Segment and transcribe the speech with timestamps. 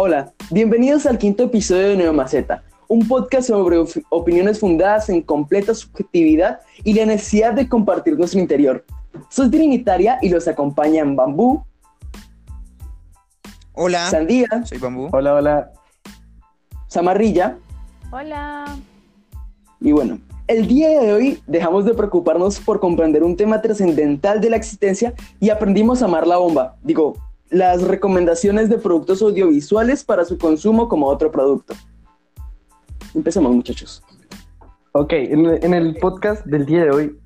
[0.00, 6.60] Hola, bienvenidos al quinto episodio de Neomaceta, un podcast sobre opiniones fundadas en completa subjetividad
[6.84, 8.84] y la necesidad de compartir nuestro interior.
[9.28, 11.64] Soy Trinitaria y los acompañan Bambú.
[13.72, 14.08] Hola.
[14.08, 14.46] Sandía.
[14.66, 15.08] Soy Bambú.
[15.10, 15.72] Hola, hola.
[16.88, 17.58] Zamarrilla.
[18.12, 18.66] Hola.
[19.80, 24.50] Y bueno, el día de hoy dejamos de preocuparnos por comprender un tema trascendental de
[24.50, 26.76] la existencia y aprendimos a amar la bomba.
[26.84, 27.16] Digo,
[27.50, 31.74] las recomendaciones de productos audiovisuales para su consumo como otro producto.
[33.14, 34.02] Empecemos, muchachos.
[34.92, 37.18] Ok, en, el podcast del día de hoy,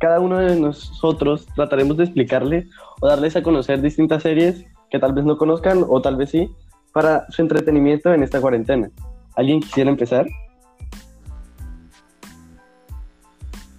[0.00, 2.68] cada uno de nosotros trataremos de explicarle
[3.00, 6.50] o darles a conocer distintas series que tal vez no conozcan o tal vez sí,
[6.92, 8.90] para su entretenimiento en esta cuarentena.
[9.36, 10.26] ¿Alguien quisiera empezar?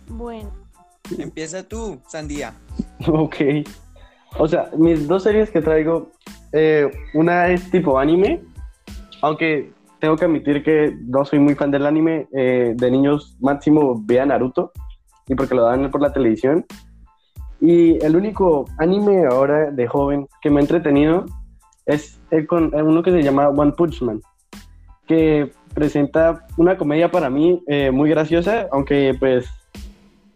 [0.07, 0.52] Bueno.
[1.18, 2.54] Empieza tú, Sandía.
[3.07, 3.35] Ok.
[4.38, 6.12] O sea, mis dos series que traigo,
[6.52, 8.42] eh, una es tipo anime,
[9.22, 12.27] aunque tengo que admitir que no soy muy fan del anime.
[12.34, 14.72] Eh, de niños máximo vea Naruto,
[15.27, 16.66] y porque lo dan por la televisión.
[17.62, 21.26] Y el único anime ahora de joven que me ha entretenido
[21.86, 24.22] es el con, uno que se llama One Punch Man,
[25.08, 29.48] que presenta una comedia para mí eh, muy graciosa, aunque pues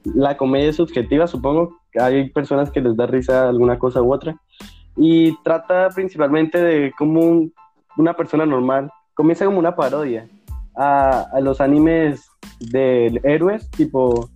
[0.04, 1.79] la comedia es subjetiva, supongo.
[2.00, 4.36] Hay personas que les da risa alguna cosa u otra.
[4.96, 7.48] Y trata principalmente de cómo
[7.98, 10.28] una persona normal comienza como una parodia
[10.76, 12.30] a, los animes
[12.60, 14.30] de héroes, tipo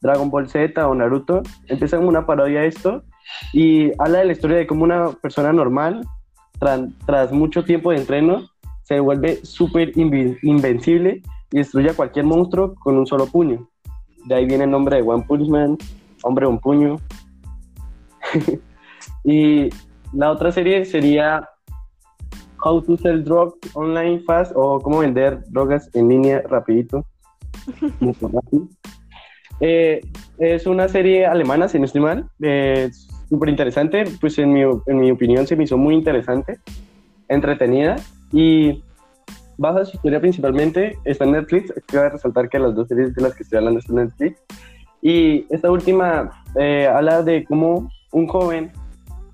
[0.00, 1.42] Dragon Ball Z o Naruto.
[1.66, 3.02] Empieza como una parodia a esto
[3.52, 6.06] y habla de la historia de cómo una persona normal,
[7.06, 8.48] tras mucho tiempo de entreno,
[8.82, 13.68] se vuelve súper invencible y destruye a cualquier monstruo con un solo puño.
[14.26, 15.78] De ahí viene el nombre de One Punch Man,
[16.22, 16.96] hombre un puño.
[19.24, 19.70] y
[20.12, 21.48] la otra serie sería
[22.62, 27.04] How to Sell Drugs Online Fast o cómo vender drogas en línea rapidito.
[29.62, 30.00] Eh,
[30.38, 32.30] es una serie alemana, si no estoy mal.
[32.40, 34.04] Es súper interesante.
[34.18, 36.58] Pues en mi, en mi opinión se me hizo muy interesante,
[37.28, 37.96] entretenida
[38.32, 38.82] y
[39.60, 43.34] baja su historia principalmente, está en Netflix, quiero resaltar que las dos series de las
[43.34, 44.42] que estoy hablando están en Netflix,
[45.02, 48.72] y esta última eh, habla de cómo un joven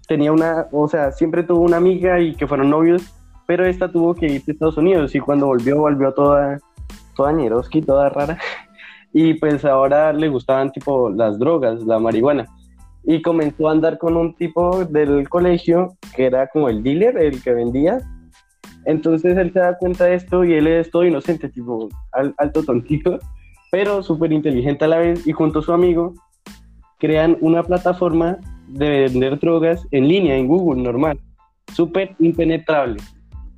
[0.06, 3.12] tenía una, o sea, siempre tuvo una amiga y que fueron novios,
[3.46, 6.58] pero esta tuvo que irse a Estados Unidos y cuando volvió, volvió toda,
[7.16, 8.38] toda ñeroski, toda rara,
[9.12, 12.46] y pues ahora le gustaban tipo las drogas, la marihuana.
[13.08, 17.40] Y comenzó a andar con un tipo del colegio que era como el dealer, el
[17.40, 18.00] que vendía,
[18.84, 23.18] entonces él se da cuenta de esto y él es todo inocente, tipo alto tontito,
[23.70, 26.14] pero súper inteligente a la vez y junto a su amigo
[26.98, 28.38] crean una plataforma
[28.68, 31.20] de vender drogas en línea, en Google, normal,
[31.74, 32.96] súper impenetrable.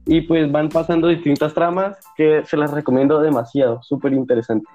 [0.06, 4.66] Y pues van pasando distintas tramas que se las recomiendo demasiado, súper interesante.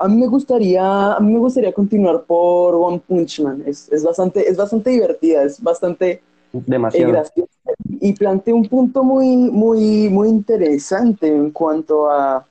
[0.00, 3.64] A mí me gustaría, a mí me gustaría continuar por One Punch Man.
[3.66, 6.22] Es, es bastante, es bastante divertida, es bastante
[6.52, 7.22] demasiado
[8.00, 12.46] y plantea un punto muy, muy, muy interesante en cuanto a,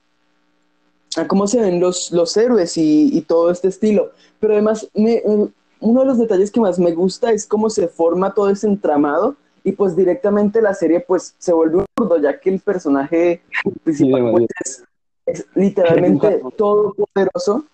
[1.16, 4.12] a cómo se ven los, los héroes y, y todo este estilo.
[4.40, 8.50] Pero además, uno de los detalles que más me gusta es cómo se forma todo
[8.50, 12.60] ese entramado y pues directamente la serie pues se vuelve un burdo ya que el
[12.60, 13.42] personaje
[13.84, 14.84] principal pues, es
[15.28, 17.66] es literalmente todo poderoso.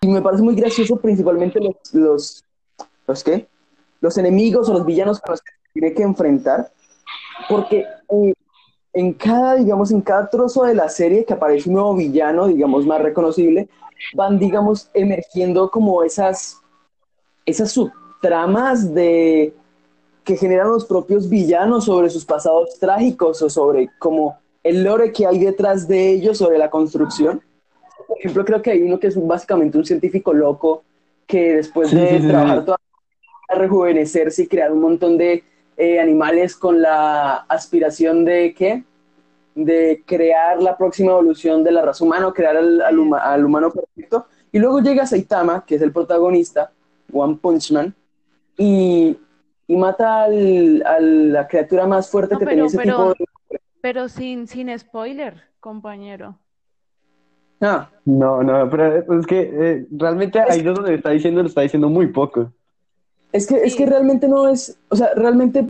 [0.00, 2.44] Y me parece muy gracioso principalmente los, los,
[3.06, 3.48] los, ¿qué?
[4.04, 6.70] Los enemigos o los villanos con los que tiene que enfrentar.
[7.48, 8.34] Porque eh,
[8.92, 12.84] en cada, digamos, en cada trozo de la serie que aparece un nuevo villano, digamos,
[12.86, 13.68] más reconocible,
[14.14, 16.58] van, digamos, emergiendo como esas,
[17.46, 19.54] esas subtramas de
[20.22, 25.26] que generan los propios villanos sobre sus pasados trágicos o sobre cómo el lore que
[25.26, 27.42] hay detrás de ellos sobre la construcción.
[28.06, 30.84] Por ejemplo, creo que hay uno que es básicamente un científico loco
[31.26, 32.78] que después de trabajar toda
[33.48, 35.44] a rejuvenecerse y crear un montón de
[35.76, 38.84] eh, animales con la aspiración de qué?
[39.54, 42.98] De crear la próxima evolución de la raza humana, crear al,
[43.44, 44.26] humano perfecto.
[44.52, 46.70] Y luego llega Saitama, que es el protagonista,
[47.12, 47.94] One Punch Man,
[48.56, 49.16] y,
[49.66, 53.24] mata a la criatura más fuerte que tenía ese tipo de
[53.84, 56.38] pero sin, sin spoiler, compañero.
[57.60, 57.90] Ah.
[58.06, 61.90] No, no, pero es que eh, realmente ahí es donde está diciendo, lo está diciendo
[61.90, 62.50] muy poco.
[63.34, 65.66] Es que, es que realmente no es, o sea, realmente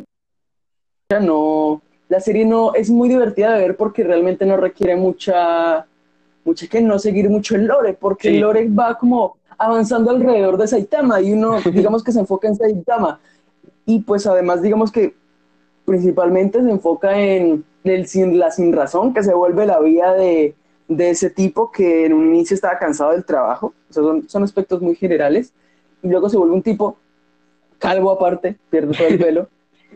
[1.19, 1.81] no,
[2.11, 5.87] la serie no es muy divertida de ver porque realmente no requiere mucha,
[6.45, 10.67] mucha que no seguir mucho el lore, porque el lore va como avanzando alrededor de
[10.67, 13.19] Saitama y uno, digamos que se enfoca en Saitama.
[13.87, 15.15] Y pues además digamos que
[15.87, 20.55] principalmente se enfoca en el sin, la sin razón, que se vuelve la vida de,
[20.87, 24.43] de ese tipo que en un inicio estaba cansado del trabajo, o sea, son, son
[24.43, 25.55] aspectos muy generales,
[26.03, 26.99] y luego se vuelve un tipo
[27.85, 29.49] calvo aparte, pierde todo el pelo,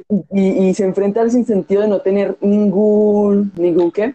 [0.32, 4.14] y, y se enfrenta al sinsentido de no tener ningún, ningún qué,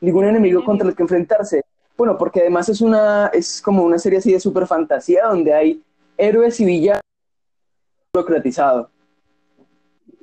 [0.00, 1.62] ningún enemigo contra el que enfrentarse.
[1.96, 5.82] Bueno, porque además es una, es como una serie así de super fantasía donde hay
[6.18, 7.00] héroes y villanos
[8.12, 8.90] burocratizado.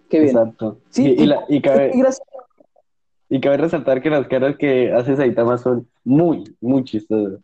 [0.09, 0.37] Qué bien.
[0.37, 0.77] Exacto.
[0.89, 1.91] Sí, y, y la- y cabe,
[3.29, 7.39] y cabe resaltar que las caras que hace Saitama son muy, muy chistosas.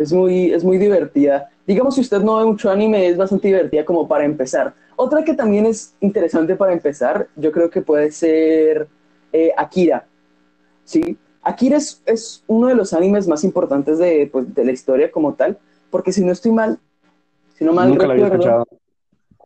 [0.00, 1.50] Es muy, es muy divertida.
[1.66, 4.74] Digamos, si usted no ve mucho anime, es bastante divertida como para empezar.
[4.96, 8.88] Otra que también es interesante para empezar, yo creo que puede ser
[9.32, 10.06] eh, Akira.
[10.84, 11.16] ¿sí?
[11.42, 15.34] Akira es, es uno de los animes más importantes de, pues, de la historia como
[15.34, 15.58] tal,
[15.90, 16.78] porque si no estoy mal,
[17.54, 18.80] si no mal Nunca lo había recuerdo, escuchado.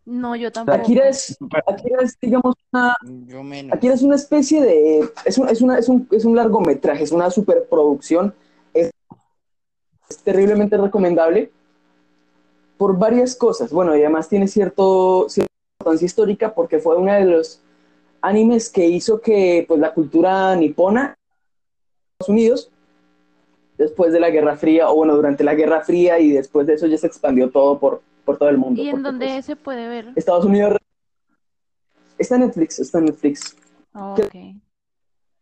[0.06, 0.78] No, yo tampoco.
[0.78, 1.36] Akira es,
[1.66, 2.96] Akira es, digamos, una,
[3.26, 3.72] Yo menos.
[3.72, 5.08] Akira es una especie de.
[5.24, 8.34] Es un, es una, es un, es un largometraje, es una superproducción.
[8.74, 8.90] Es,
[10.08, 11.50] es terriblemente recomendable
[12.76, 13.72] por varias cosas.
[13.72, 17.60] Bueno, y además tiene cierto, cierta importancia histórica porque fue uno de los
[18.20, 21.14] animes que hizo que pues, la cultura nipona
[22.18, 22.70] Estados Unidos
[23.76, 26.86] después de la Guerra Fría, o bueno, durante la Guerra Fría y después de eso
[26.86, 28.80] ya se expandió todo por, por todo el mundo.
[28.80, 30.12] ¿Y en dónde pues, se puede ver?
[30.14, 30.76] Estados Unidos
[32.16, 33.56] está en Netflix, está en Netflix.
[33.94, 34.20] Ok,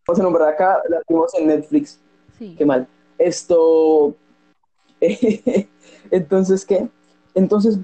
[0.06, 2.00] Vamos a nombrar acá, la vimos en Netflix.
[2.38, 2.54] sí.
[2.58, 2.88] Qué mal.
[3.18, 4.16] Esto.
[6.10, 6.88] Entonces, ¿qué?
[7.34, 7.78] Entonces,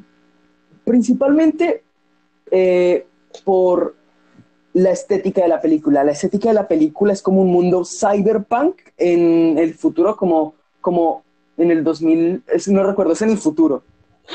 [0.84, 1.82] principalmente
[2.50, 3.06] eh,
[3.44, 3.94] por
[4.74, 6.04] la estética de la película.
[6.04, 11.24] La estética de la película es como un mundo cyberpunk en el futuro, como, como
[11.56, 13.82] en el 2000, es- no recuerdo, es en el futuro.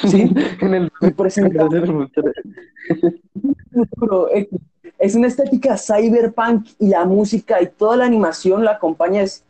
[0.07, 0.31] ¿Sí?
[0.62, 1.69] En el presenta-
[3.71, 4.50] futuro, eh,
[5.00, 9.21] Es una estética cyberpunk y la música y toda la animación la acompaña.
[9.21, 9.44] Es,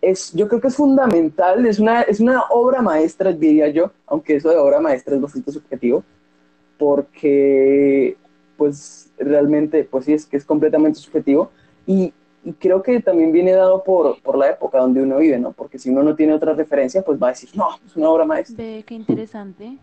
[0.00, 4.36] es, yo creo que es fundamental, es una, es una obra maestra, diría yo, aunque
[4.36, 6.04] eso de obra maestra es bastante subjetivo,
[6.78, 8.16] porque
[8.56, 11.50] pues realmente, pues sí, es que es completamente subjetivo
[11.86, 12.12] y,
[12.44, 15.52] y creo que también viene dado por, por la época donde uno vive, ¿no?
[15.52, 18.24] Porque si uno no tiene otra referencia, pues va a decir, no, es una obra
[18.24, 18.56] maestra.
[18.56, 19.78] Ve, qué interesante.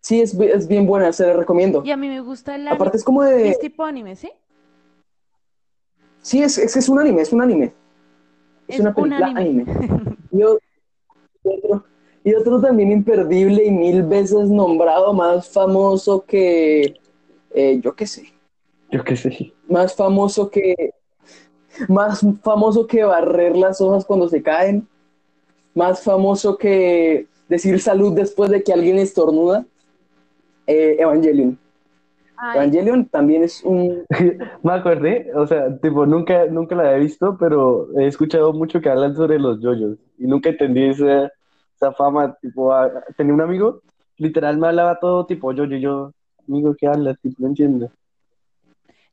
[0.00, 1.82] Sí, es, es bien buena, se la recomiendo.
[1.84, 3.48] Y a mí me gusta el Aparte es como de...
[3.48, 4.30] Es tipo anime, ¿sí?
[6.20, 7.72] Sí, es, es, es un anime, es un anime.
[8.68, 9.64] Es, Es una un película anime.
[9.68, 10.16] anime.
[10.32, 10.42] Y
[11.44, 11.84] otro,
[12.24, 16.96] y otro también imperdible y mil veces nombrado, más famoso que,
[17.54, 18.32] eh, yo qué sé,
[18.90, 19.52] Yo qué sé.
[19.68, 20.90] más famoso que,
[21.88, 24.88] más famoso que barrer las hojas cuando se caen,
[25.74, 29.66] más famoso que decir salud después de que alguien estornuda.
[30.66, 31.58] Eh, Evangelion.
[32.36, 34.04] Ay, Evangelion también es un,
[34.62, 38.88] Me acordé, o sea, tipo, nunca, nunca la he visto, pero he escuchado mucho que
[38.90, 41.30] hablan sobre los yoyos y nunca entendí esa,
[41.76, 43.80] esa fama, tipo, a- tenía un amigo,
[44.16, 46.12] literal me hablaba todo tipo yoyo, y yo,
[46.48, 47.18] amigo, ¿qué hablas?
[47.20, 47.90] Tipo, no entiendo.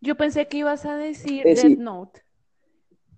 [0.01, 1.69] yo pensé que ibas a decir Eh, sí.
[1.69, 2.21] Death Note.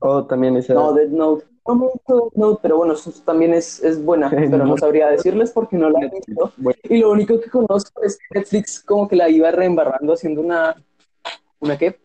[0.05, 1.45] Oh, también esa, No, Death Note.
[1.65, 4.77] No me Death Note, pero bueno, eso también es, es buena, pero no No.
[4.77, 6.51] sabría decirles porque no la he visto.
[6.57, 6.77] Bueno.
[6.83, 10.75] Y lo único que conozco es que Netflix como que la iba reembarrando haciendo una...
[11.59, 11.97] ¿Una qué?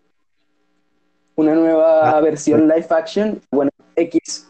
[1.34, 4.48] Una nueva Ah, versión live action, bueno, X.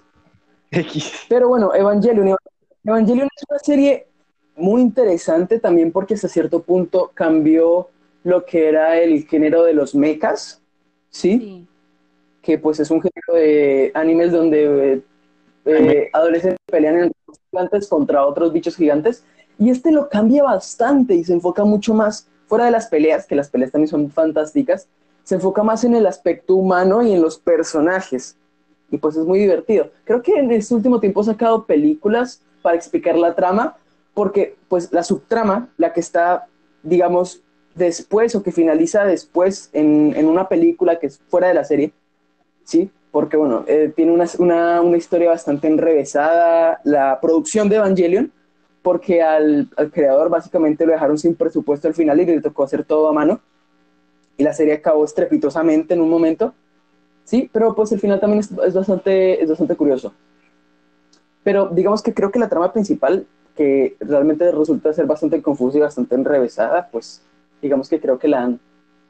[0.71, 1.25] X.
[1.29, 2.37] Pero bueno, Evangelion.
[2.85, 4.07] Evangelion es una serie
[4.57, 7.89] muy interesante también porque hasta cierto punto cambió
[8.25, 10.61] lo que era el género de los mechas,
[11.11, 11.39] ¿sí?
[11.39, 11.68] Sí.
[12.49, 15.03] Que pues es un género de animes donde eh,
[15.67, 17.13] eh, adolescentes pelean en
[17.51, 19.23] gigantes contra otros bichos gigantes
[19.59, 23.35] y este lo cambia bastante y se enfoca mucho más fuera de las peleas, que
[23.35, 24.89] las peleas también son fantásticas,
[25.25, 28.39] se enfoca más en el aspecto humano y en los personajes
[28.91, 29.91] y pues es muy divertido.
[30.05, 33.77] Creo que en este último tiempo he sacado películas para explicar la trama
[34.15, 36.47] porque pues la subtrama, la que está
[36.83, 37.43] digamos
[37.75, 41.93] después o que finaliza después en, en una película que es fuera de la serie,
[42.69, 42.91] ¿sí?
[43.11, 48.31] Porque, bueno, eh, tiene una, una, una historia bastante enrevesada la producción de Evangelion,
[48.83, 52.85] porque al, al creador básicamente lo dejaron sin presupuesto al final y le tocó hacer
[52.85, 53.41] todo a mano.
[54.37, 56.53] Y la serie acabó estrepitosamente en un momento,
[57.25, 57.49] ¿sí?
[57.51, 60.13] Pero pues el final también es, bastante, es bastante curioso.
[61.43, 65.81] Pero digamos que creo que la trama principal, que realmente resulta ser bastante confusa y
[65.81, 67.23] bastante enrevesada, pues
[67.63, 68.61] digamos que creo que la han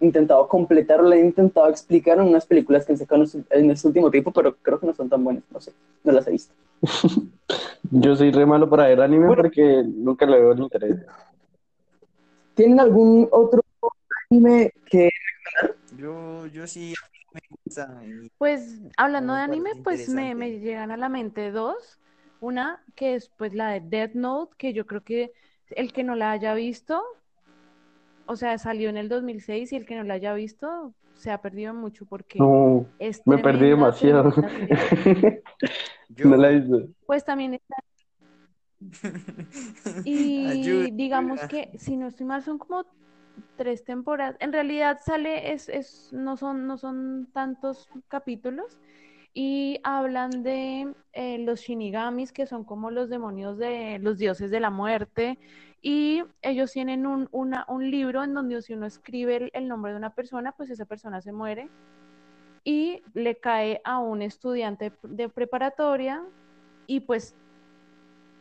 [0.00, 3.88] intentado completar o la han intentado explicar en unas películas que han sacado en este
[3.88, 5.72] último tiempo, pero creo que no son tan buenas, no sé,
[6.04, 6.54] no las he visto.
[7.90, 9.42] Yo soy re malo para ver anime Bueno.
[9.42, 10.96] porque nunca le veo el interés.
[12.54, 13.62] ¿Tienen algún otro
[14.30, 15.10] anime que
[15.96, 16.94] Yo, yo sí
[17.32, 18.00] me gusta.
[18.36, 21.98] Pues hablando de anime, pues me, me llegan a la mente dos.
[22.40, 25.32] Una que es pues la de Death Note, que yo creo que
[25.70, 27.02] el que no la haya visto,
[28.28, 31.40] o sea, salió en el 2006 y el que no la haya visto se ha
[31.40, 34.32] perdido mucho porque No, es me perdí demasiado.
[36.08, 36.88] Yo, No la he visto.
[37.06, 37.76] Pues también está
[40.04, 42.84] Y Ayuda, digamos que, si no estoy mal, son como
[43.56, 44.36] tres temporadas.
[44.40, 48.78] En realidad sale, es, es, no son, no son tantos capítulos.
[49.34, 54.60] Y hablan de eh, los shinigamis, que son como los demonios de los dioses de
[54.60, 55.38] la muerte.
[55.80, 59.92] Y ellos tienen un, una- un libro en donde si uno escribe el, el nombre
[59.92, 61.68] de una persona, pues esa persona se muere.
[62.64, 66.22] Y le cae a un estudiante de preparatoria.
[66.86, 67.34] Y pues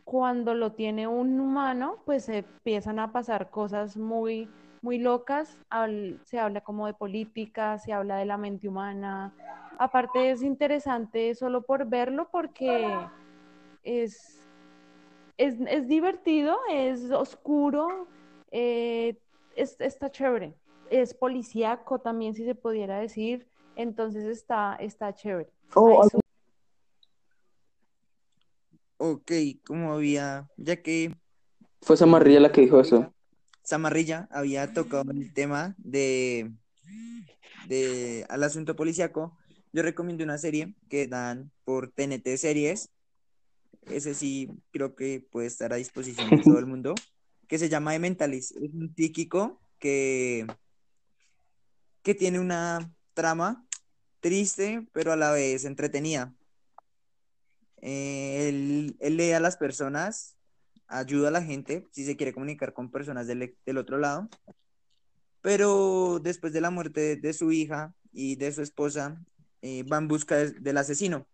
[0.04, 4.48] cuando lo tiene un humano, pues empiezan a pasar cosas muy,
[4.82, 5.56] muy locas.
[5.70, 9.32] Habl- se habla como de política, se habla de la mente humana.
[9.78, 12.88] Aparte es interesante solo por verlo porque
[13.84, 14.42] es,
[15.38, 18.06] es, es divertido, es oscuro,
[18.50, 19.16] eh,
[19.56, 20.54] es- está chévere.
[20.90, 23.46] Es policíaco también, si se pudiera decir.
[23.76, 25.50] Entonces está, está chévere.
[25.74, 26.20] Oh, su-
[28.98, 29.30] ok,
[29.64, 31.14] como había, ya que
[31.82, 33.14] fue Samarrilla la que dijo eso.
[33.62, 36.50] Samarrilla había tocado el tema de,
[37.68, 39.36] de al asunto policíaco,
[39.72, 42.90] yo recomiendo una serie que dan por TNT Series.
[43.90, 46.94] Ese sí creo que puede estar a disposición de todo el mundo,
[47.46, 48.52] que se llama The Mentalist.
[48.52, 50.46] Es un psíquico que,
[52.02, 53.66] que tiene una trama
[54.20, 56.34] triste, pero a la vez entretenida.
[57.80, 60.36] Eh, él, él lee a las personas,
[60.86, 64.28] ayuda a la gente si se quiere comunicar con personas del, del otro lado,
[65.40, 69.24] pero después de la muerte de, de su hija y de su esposa,
[69.62, 71.26] eh, va en busca de- del asesino.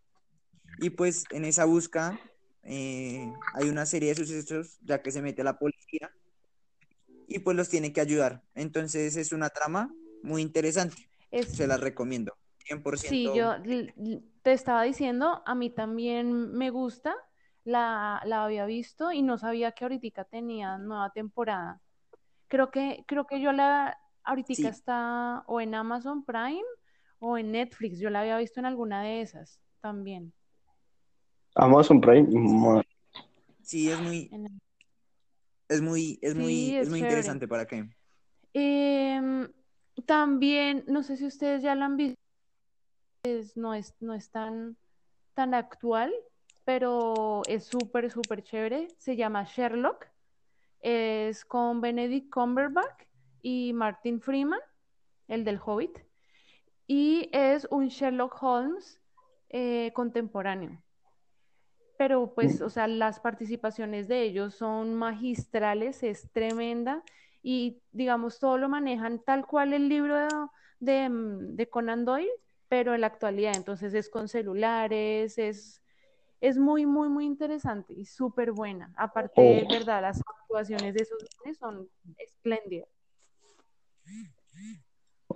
[0.78, 2.18] Y pues en esa busca
[2.64, 6.10] eh, hay una serie de sucesos, ya que se mete la policía
[7.28, 8.42] y pues los tiene que ayudar.
[8.54, 12.32] Entonces es una trama muy interesante, es- se la recomiendo.
[12.66, 13.54] 100% Sí, yo
[14.42, 17.14] te estaba diciendo, a mí también me gusta,
[17.64, 21.80] la, la había visto y no sabía que ahorita tenía nueva temporada.
[22.48, 24.66] Creo que, creo que yo la, ahorita Sí.
[24.66, 26.62] está o en Amazon Prime
[27.18, 30.32] o en Netflix, yo la había visto en alguna de esas también.
[31.54, 32.82] Amazon Prime.
[33.62, 34.30] Sí, es muy,
[35.68, 37.16] es muy, es muy, Sí, es es muy chévere.
[37.16, 37.88] interesante para qué.
[38.52, 39.48] Em,
[40.06, 42.16] también, no sé si ustedes ya la han visto,
[43.24, 44.76] es- no es, no es tan,
[45.34, 46.12] tan actual,
[46.64, 48.88] pero es súper, súper chévere.
[48.98, 50.06] Se llama Sherlock.
[50.80, 53.04] Es con Benedict Cumberbatch
[53.40, 54.60] y Martin Freeman,
[55.28, 55.98] el del Hobbit.
[56.86, 59.00] Y es un Sherlock Holmes
[59.48, 60.82] eh, contemporáneo.
[61.96, 67.02] Pero pues, o sea, las participaciones de ellos son magistrales, es tremenda
[67.42, 70.48] y digamos, todo lo manejan tal cual el libro de,
[70.80, 72.30] de, mm, de Conan Doyle,
[72.68, 73.54] pero en la actualidad.
[73.56, 75.82] Entonces es con celulares, es,
[76.40, 78.92] es muy, muy, muy interesante y súper buena.
[78.96, 79.70] Aparte, de Oh.
[79.70, 81.18] verdad, las actuaciones de esos
[81.58, 82.88] son espléndidas.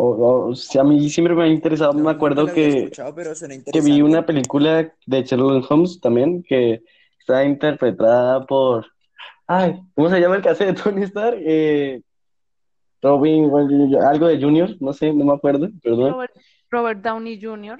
[0.06, 1.92] O- o sea, a mí siempre me ha interesado.
[1.92, 6.42] No, Me acuerdo que, escuchado, pero suena que vi una película de Sherlock Holmes también
[6.42, 6.82] que
[7.20, 8.86] está interpretada por.
[9.46, 11.38] Ay, ¿cómo se llama el que hace de Tony Stark?
[11.40, 12.02] Eh,
[13.02, 13.50] Robin,
[14.02, 16.12] algo de Junior, no sé, no me acuerdo, perdón.
[16.12, 16.32] Robert,
[16.70, 17.78] Robert Downey Jr.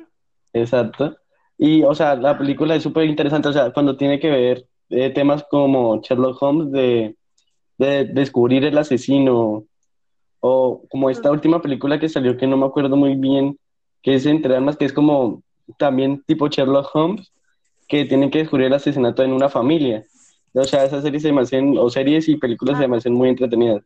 [0.52, 1.16] Exacto.
[1.58, 5.10] Y, o sea, la película es súper interesante, o sea, cuando tiene que ver eh,
[5.10, 7.16] temas como Sherlock Holmes de,
[7.78, 9.64] de descubrir el asesino,
[10.40, 13.58] o como esta última película que salió que no me acuerdo muy bien,
[14.02, 15.42] que es entre armas, que es como
[15.78, 17.32] también tipo Sherlock Holmes,
[17.88, 20.04] que tienen que descubrir el asesinato en una familia.
[20.52, 23.28] O sea, esas series se me hacen, o series y películas se me hacen muy
[23.28, 23.82] entretenidas.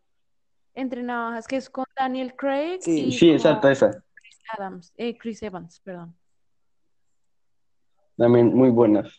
[0.75, 3.07] Entre Navajas, que es con Daniel Craig Sí.
[3.07, 3.91] y Sí, exacto, esa.
[4.15, 6.15] Chris Adams, eh, Chris Evans, perdón.
[8.17, 9.13] También muy buenas.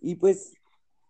[0.00, 0.54] Y pues,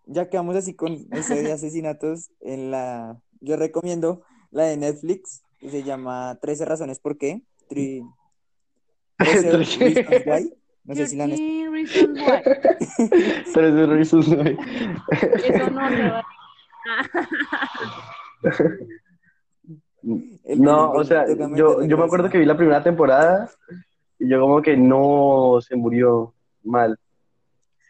[0.07, 3.21] ya quedamos así con ese de asesinatos en la...
[3.41, 7.43] Yo recomiendo la de Netflix, que se llama 13 razones por qué.
[7.69, 8.03] Tri-
[9.19, 10.55] 13 Reasons Why.
[10.85, 12.43] No sé si la han 13 Reasons Why.
[13.55, 14.57] Tres Reasons Why.
[15.45, 16.23] Eso no se va
[20.57, 23.49] No, o sea, yo, yo me acuerdo que vi la primera temporada
[24.19, 26.99] y yo como que no se murió mal.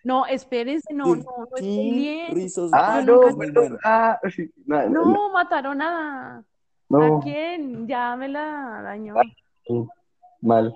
[0.04, 2.34] No, espérense, no, no, no 13 spoileen.
[2.34, 3.62] Reasons Ah, no, es muy perdón.
[3.70, 3.78] bueno.
[3.84, 5.12] Ah, sí, no, no, no.
[5.12, 6.44] No, mataron a.
[6.92, 7.88] No, ¿A quién?
[7.88, 9.14] Ya me la dañó.
[10.42, 10.74] mal.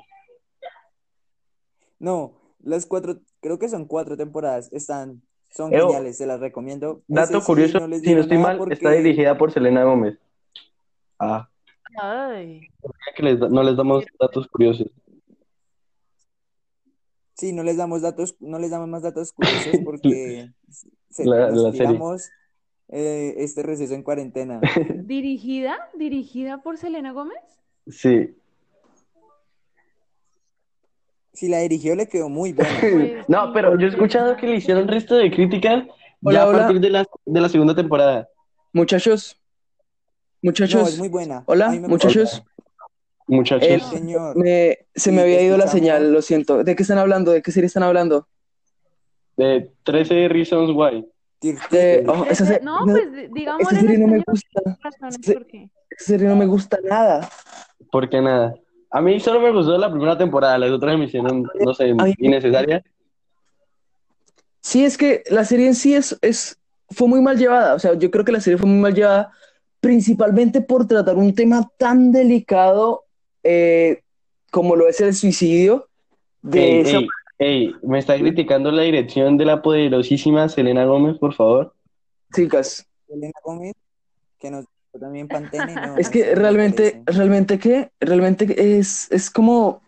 [1.99, 2.32] No,
[2.62, 7.02] las cuatro, creo que son cuatro temporadas, están, son geniales, se las recomiendo.
[7.06, 10.18] Dato Ese sí, curioso, no si no estoy mal, porque- está dirigida por Selena Gómez.
[11.18, 11.49] Ah,
[12.00, 12.61] Ay.
[13.14, 14.88] que les da- no les damos datos curiosos.
[17.35, 19.32] Sí, no les damos datos, no les damos más datos
[19.73, 20.50] curiosos porque
[21.11, 21.99] se, La- nos la serie.
[22.88, 24.61] Eh, este receso en cuarentena.
[25.05, 25.76] ¿Dirigida?
[25.95, 27.38] ¿Dirigida por Selena Gómez?
[27.88, 28.35] Sí.
[31.33, 32.71] Si la dirigió le quedó muy buena.
[32.81, 35.85] Pues, No, pero yo he escuchado que le hicieron resto de críticas
[36.23, 36.59] Hola, ya a hola.
[36.61, 38.28] partir de la, de la segunda temporada.
[38.73, 39.38] Muchachos,
[40.43, 41.45] No, muchachos, es muy buena.
[41.47, 42.43] Hola, muchachos.
[43.26, 43.83] Muchachos.
[43.90, 46.62] Señor, Me, se me había ido la señal, lo siento.
[46.62, 47.33] ¿De qué están hablando?
[47.33, 48.28] ¿De qué serie están hablando?
[49.37, 51.07] de 13 Reasons Why.
[51.40, 54.78] Tirte- De- oh, esa, no, pues di- digámosle esa serie no me gusta.
[54.83, 55.33] razones Sí.
[55.35, 55.71] por qué.
[55.90, 57.28] Esa serie no me gusta nada.
[57.93, 58.55] ¿Por qué nada?
[58.90, 61.95] A mí solo me gustó la primera temporada, las otras me hicieron, no sé, A
[61.95, 62.83] mí- innecesarias.
[64.61, 66.59] Sí, es que la serie en sí es, es,
[66.90, 67.75] fue muy mal llevada.
[67.75, 69.31] O sea, yo creo que la serie fue muy mal llevada,
[69.81, 73.05] principalmente por tratar un tema tan delicado
[73.45, 74.02] eh,
[74.50, 75.88] como lo es el suicidio.
[76.43, 81.19] De Ey, esa- ey, ey, me está criticando la dirección de la poderosísima Selena Gómez,
[81.19, 81.75] por favor.
[82.35, 83.75] chicas, Elena Gómez,
[84.38, 84.66] que nos
[84.99, 85.75] también Pantene.
[85.75, 89.83] no, es que realmente, realmente que, realmente es, es como,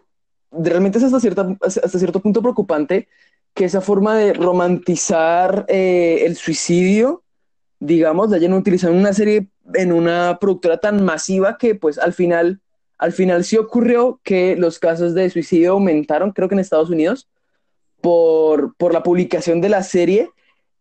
[0.50, 3.08] realmente es hasta, cierta, hasta cierto punto preocupante
[3.54, 7.22] que esa forma de romantizar eh, el suicidio,
[7.80, 12.12] digamos, la hayan utilizado en una serie, en una productora tan masiva que pues al
[12.12, 12.60] final,
[12.98, 17.28] al final sí ocurrió que los casos de suicidio aumentaron, creo que en Estados Unidos,
[18.00, 20.30] por, por la publicación de la serie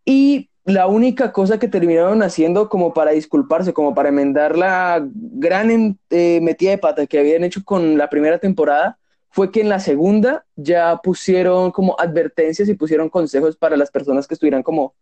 [0.05, 5.97] y la única cosa que terminaron haciendo como para disculparse, como para enmendar la gran
[6.09, 8.97] eh, metida de pata que habían hecho con la primera temporada,
[9.29, 14.27] fue que en la segunda ya pusieron como advertencias y pusieron consejos para las personas
[14.27, 14.93] que estuvieran como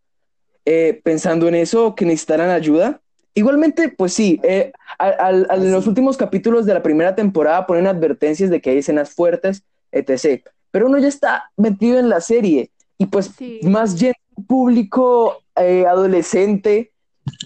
[0.66, 3.02] eh, pensando en eso, que necesitaran ayuda.
[3.34, 7.88] Igualmente, pues sí, eh, al- al- en los últimos capítulos de la primera temporada ponen
[7.88, 10.50] advertencias de que hay escenas fuertes, etc.
[10.76, 13.62] Pero uno ya está metido en la serie y pues Sí.
[13.64, 14.14] más bien
[14.46, 16.92] público eh, adolescente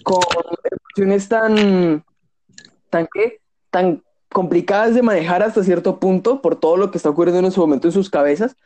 [0.02, 0.18] con
[0.68, 2.04] emociones tan,
[2.90, 3.38] tan, ¿qué?
[3.70, 7.60] tan complicadas de manejar hasta cierto punto por todo lo que está ocurriendo en su
[7.60, 8.56] momento en sus cabezas,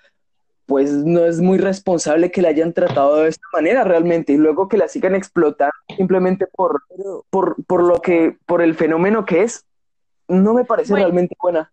[0.64, 4.70] pues no es muy responsable que la hayan tratado de esta manera realmente y luego
[4.70, 6.84] que la sigan explotando simplemente por,
[7.28, 9.66] por, por lo que, por el fenómeno que es,
[10.26, 11.04] no me parece Bueno.
[11.04, 11.70] realmente buena.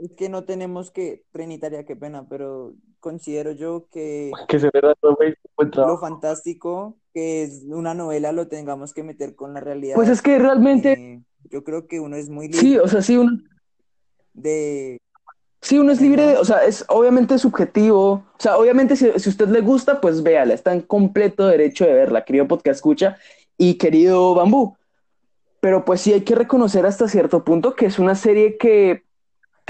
[0.00, 4.70] Es que no tenemos que, Trinitaria, qué pena, pero considero yo que Que se
[5.72, 9.94] lo fantástico que es una novela lo tengamos que meter con la realidad.
[9.94, 13.02] Pues es que realmente, Eh, yo creo que uno es muy libre sí, o sea,
[13.02, 13.38] sí, uno,
[14.32, 14.98] de...
[15.60, 18.12] Sí, uno es libre de, o sea, es obviamente subjetivo.
[18.12, 21.84] O sea, obviamente si, si a usted le gusta, pues véala, está en completo derecho
[21.84, 23.18] de verla, querido podcast escucha
[23.58, 24.76] y querido Bambú.
[25.60, 29.04] Pero pues sí hay que reconocer hasta cierto punto que es una serie que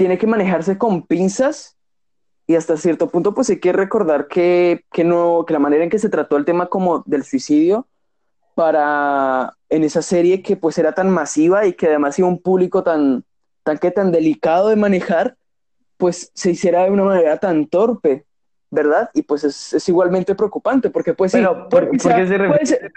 [0.01, 1.77] tiene que manejarse con pinzas
[2.47, 5.91] y hasta cierto punto pues hay que recordar que, que no, que la manera en
[5.91, 7.87] que se trató el tema como del suicidio
[8.55, 12.81] para en esa serie que pues era tan masiva y que además iba un público
[12.81, 13.23] tan,
[13.61, 15.37] tan que tan delicado de manejar,
[15.97, 18.25] pues se hiciera de una manera tan torpe,
[18.71, 19.11] ¿verdad?
[19.13, 22.65] Y pues es, es igualmente preocupante, porque pues sí, Pero, puede ¿por- sea- se puede
[22.65, 22.91] ser-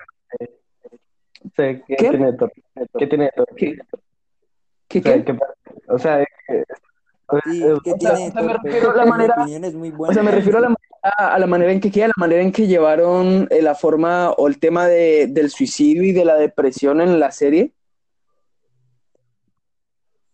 [1.42, 2.08] Sí, ¿qué, ¿Qué?
[2.08, 2.62] tiene de torpe?
[2.98, 3.54] ¿Qué tiene de torpe?
[3.56, 3.78] ¿Qué?
[4.88, 5.24] ¿Qué, O sea, qué?
[5.24, 5.54] ¿qué pasa?
[5.88, 6.24] O sea,
[7.32, 9.64] es que- Sí, o sea, tiene o sea, me refiero a la Mi manera- opinión
[9.64, 10.10] es muy buena.
[10.10, 12.42] O sea, me refiero a la manera, a la manera en que queda, la manera
[12.42, 16.36] en que llevaron eh, la forma o el tema de, del suicidio y de la
[16.36, 17.72] depresión en la serie.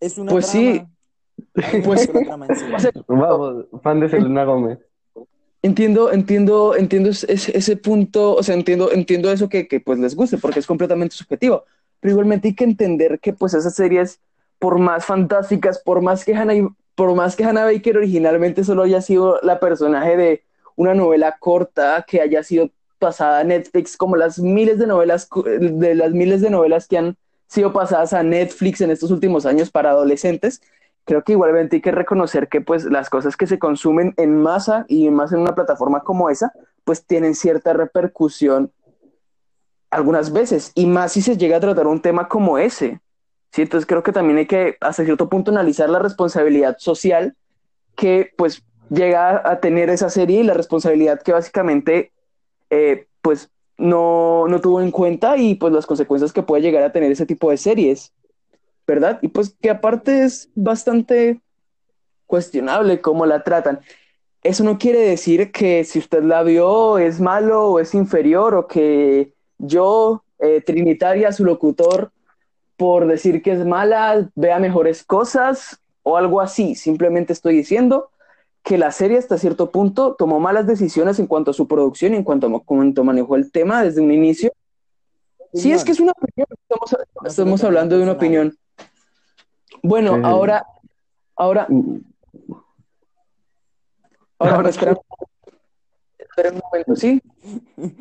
[0.00, 0.82] Es una Pues sí.
[1.52, 1.84] trama.
[1.84, 2.64] Pues- en sí.
[2.78, 4.78] Sea, Vamos, fan de Selena Gómez.
[5.62, 7.26] Entiendo, entiendo, entiendo ese,
[7.56, 11.14] ese punto, o sea, entiendo, entiendo eso que, que, pues les guste, porque es completamente
[11.14, 11.64] subjetivo,
[12.00, 14.20] pero igualmente hay que entender que pues esas series,
[14.58, 16.54] por más fantásticas, por más que Hannah,
[16.94, 20.44] por más que Hannah Baker originalmente solo haya sido la personaje de
[20.76, 25.28] una novela corta que haya sido pasada a Netflix, como las miles de novelas,
[25.60, 27.16] de las miles de novelas que han
[27.48, 30.60] sido pasadas a Netflix en estos últimos años para adolescentes,
[31.04, 34.84] creo que igualmente hay que reconocer que pues las cosas que se consumen en masa
[34.86, 36.52] y más en una plataforma como esa,
[36.84, 38.70] pues tienen cierta repercusión
[39.90, 43.00] algunas veces y más si se llega a tratar un tema como ese.
[43.52, 43.62] ¿Sí?
[43.62, 47.36] Entonces creo que también hay que hasta cierto punto analizar la responsabilidad social
[47.96, 52.12] que pues llega a tener esa serie y la responsabilidad que básicamente
[52.70, 56.92] eh, pues no, no tuvo en cuenta y pues las consecuencias que puede llegar a
[56.92, 58.12] tener ese tipo de series,
[58.86, 59.18] ¿verdad?
[59.22, 61.40] Y pues que aparte es bastante
[62.26, 63.80] cuestionable cómo la tratan.
[64.42, 68.66] Eso no quiere decir que si usted la vio es malo o es inferior o
[68.66, 72.12] que yo, eh, Trinitaria, su locutor,
[72.80, 76.74] por decir que es mala, vea mejores cosas o algo así.
[76.74, 78.08] Simplemente estoy diciendo
[78.62, 82.16] que la serie hasta cierto punto tomó malas decisiones en cuanto a su producción y
[82.16, 84.50] en cuanto a cuánto manejó el tema desde un inicio.
[85.52, 88.56] Sí, es que es una opinión, estamos, estamos hablando de una opinión.
[89.82, 90.20] Bueno, Sí.
[90.24, 90.64] ahora,
[91.36, 91.66] ahora,
[94.38, 94.96] ahora, ahora, espera,
[96.18, 97.20] espera un momento, ¿sí?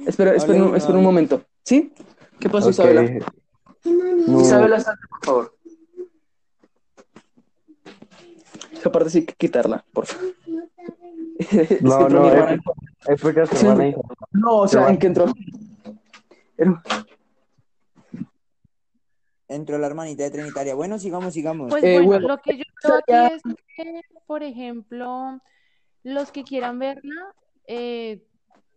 [0.08, 1.92] Espera, espera, un- Hable, espera un momento, ¿sí?
[2.40, 2.72] ¿Qué pasó, Ok.
[2.72, 3.26] Isabela?
[3.86, 4.42] No.
[4.42, 5.56] Isabela, salte, por favor.
[8.74, 10.34] Esa parte sí hay que quitarla, por favor.
[11.40, 12.60] Es No, no, mi es,
[13.08, 13.96] es porque se van a ir.
[14.34, 15.26] No, o sea, en que entró.
[16.58, 16.84] Era-
[19.48, 20.76] Entró la hermanita de Trinitaria.
[20.76, 21.70] Bueno, sigamos, sigamos.
[21.70, 23.42] Pues Eh, bueno, bueno, lo que yo creo aquí es
[23.76, 25.40] que, por ejemplo,
[26.04, 27.34] los que quieran verla,
[27.66, 28.28] eh,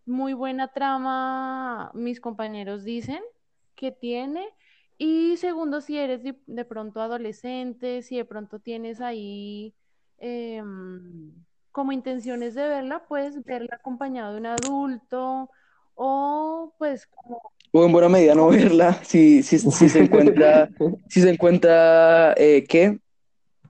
[0.06, 3.20] muy buena trama, mis compañeros dicen
[3.74, 4.48] que tiene.
[5.04, 9.74] Y segundo, si eres de, de pronto adolescente, si de pronto tienes ahí
[10.18, 11.32] em,
[11.72, 15.50] como intenciones de verla, puedes verla acompañado de un adulto
[15.94, 17.40] o pues como
[17.72, 20.68] O en buena medida no verla, si, si, si se encuentra,
[21.08, 23.00] si se encuentra, eh, ¿qué?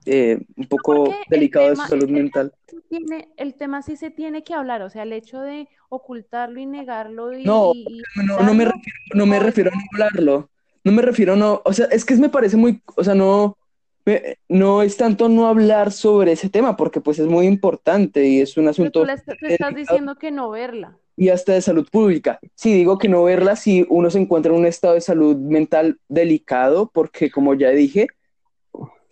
[0.05, 2.53] Eh, un poco delicado de su salud el tema mental.
[2.67, 6.59] sí tiene, el tema sí se tiene que hablar, o sea, el hecho de ocultarlo
[6.59, 9.81] y negarlo y, No, y- y No, no me refiero, no me refiero a no
[9.93, 10.49] hablarlo.
[10.83, 13.57] No me refiero a no, o sea, es que me parece muy, o sea, no,
[14.05, 18.41] me- no es tanto no hablar sobre ese tema, porque pues es muy importante y
[18.41, 19.05] es un pero asunto tú,
[19.39, 20.97] tú estás diciendo que no verla.
[21.15, 22.39] y hasta de salud pública.
[22.55, 25.99] Sí, digo que no verla si uno se encuentra en un estado de salud mental
[26.09, 28.07] delicado, porque como ya dije,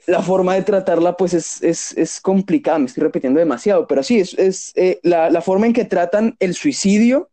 [0.08, 4.20] la forma de tratarla pues es, es, es complicada, me estoy repitiendo demasiado, pero sí,
[4.20, 7.30] es, es eh, la, la forma en que tratan el suicidio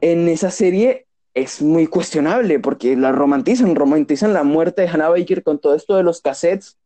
[0.00, 5.42] en esa serie es muy cuestionable, porque la romantizan, romantizan la muerte de Hannah Baker
[5.42, 6.78] con todo esto de los cassettes,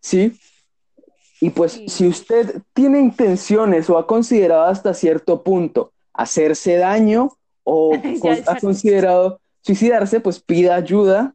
[0.00, 0.38] ¿sí?
[1.40, 1.88] Y pues Sí.
[1.88, 7.32] si usted tiene intenciones o ha considerado hasta cierto punto hacerse daño
[7.64, 8.42] o Ya, con- ya.
[8.52, 11.34] ha considerado suicidarse, pues pida ayuda,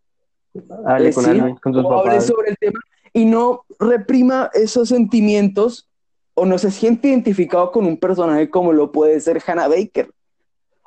[0.86, 2.80] Hable eh, con sí, alguien, con sus o hable sobre el tema
[3.14, 5.88] y no reprima esos sentimientos
[6.34, 10.10] o no se siente identificado con un personaje como lo puede ser Hannah Baker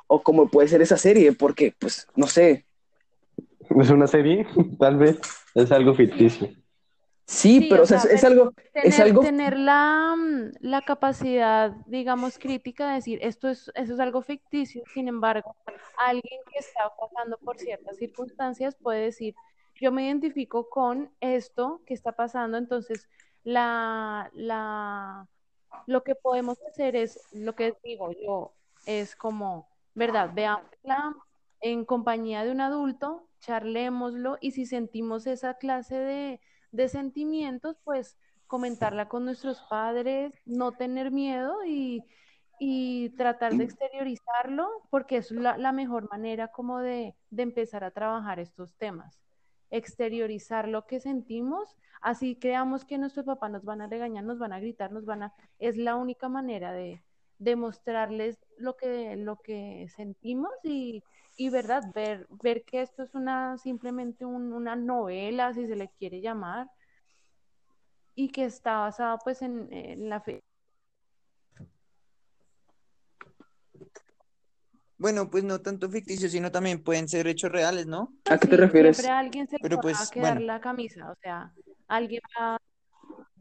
[0.07, 2.65] o como puede ser esa serie, porque pues no sé,
[3.69, 4.45] ¿Es una serie?
[4.79, 5.19] Tal vez.
[5.53, 6.47] Es algo ficticio.
[6.47, 10.15] sí, Sí, pero o o sea, sea, es, es algo, es Tener, algo tener la,
[10.15, 15.55] mm, la capacidad, digamos, crítica de decir, esto es, eso es algo ficticio, sin embargo,
[15.97, 19.33] alguien que está pasando por ciertas circunstancias puede decir,
[19.81, 23.09] yo me identifico con esto que está pasando, entonces
[23.43, 25.27] la, la,
[25.87, 28.53] lo que podemos hacer es, lo que digo yo,
[28.85, 30.31] es como, ¿verdad?
[30.33, 31.15] Veámosla
[31.61, 38.17] en compañía de un adulto, charlémoslo y si sentimos esa clase de, de sentimientos, pues
[38.47, 42.03] comentarla con nuestros padres, no tener miedo y,
[42.59, 47.91] y tratar de exteriorizarlo, porque es la, la mejor manera como de, de empezar a
[47.91, 49.19] trabajar estos temas.
[49.71, 54.53] Exteriorizar lo que sentimos, así creamos que nuestros papás nos van a regañar, nos van
[54.53, 55.33] a gritar, nos van a...
[55.57, 57.01] Es la única manera de,
[57.37, 61.03] de mostrarles lo que, lo que sentimos y,
[61.37, 65.89] y verdad, ver, ver que esto es una simplemente un- una novela, si se le
[65.89, 66.67] quiere llamar,
[68.15, 70.41] y que está basada pues en, en la fe.
[74.97, 78.13] Bueno, pues no tanto ficticio, sino también pueden ser hechos reales, ¿no?
[78.29, 78.95] ¿A qué te refieres?
[78.95, 80.45] Siempre a alguien se le Pero va pues, a quedar bueno.
[80.45, 81.53] la camisa, o sea,
[81.87, 82.57] alguien va...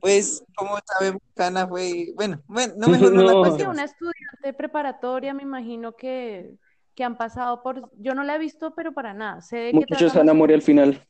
[0.00, 3.38] Pues, como sabemos, Cana fue, bueno, bueno, no mejor no, la No.
[3.38, 3.74] Pues contemos.
[3.74, 6.56] una estudiante preparatoria, me imagino que,
[6.94, 7.90] que han pasado por...
[7.98, 9.40] Yo no la he visto, pero para nada.
[9.40, 11.00] Sé de más o muere al final.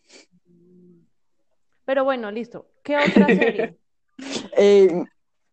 [1.84, 2.68] Pero bueno, listo.
[2.82, 3.78] ¿Qué otra serie?
[4.56, 5.04] Eh,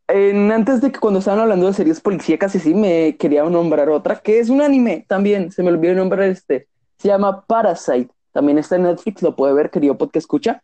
[0.07, 3.89] en- antes de que cuando estaban hablando de series policíacas y sí, me quería nombrar
[3.89, 6.67] otra, que es un anime también, se me olvidó nombrar este,
[6.99, 10.61] se llama Parasite, también está en Netflix, lo puede ver, querido podcast escucha.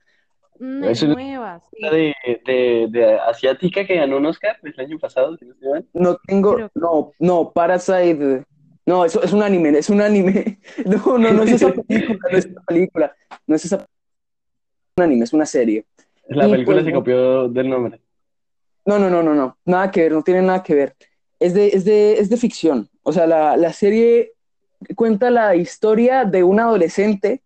[0.60, 1.82] Es nueva, sí.
[1.82, 2.14] La de,
[2.46, 5.46] de, de asiática que ganó un Oscar el año pasado, si
[5.94, 8.44] no tengo, no, no, Parasite,
[8.86, 12.38] no, eso es un anime, es un anime, no, no, no es esa película, no
[12.38, 13.16] es esa película,
[13.46, 13.84] no es esa es
[14.98, 15.86] un anime, es una serie.
[16.30, 18.02] La Y película pues, se copió del nombre.
[18.86, 20.96] No, no, no, no, no, nada que ver, no tiene nada que ver.
[21.40, 22.90] Es de, es de, es de ficción.
[23.04, 24.34] O sea, la, la serie
[24.96, 27.42] cuenta la historia de un adolescente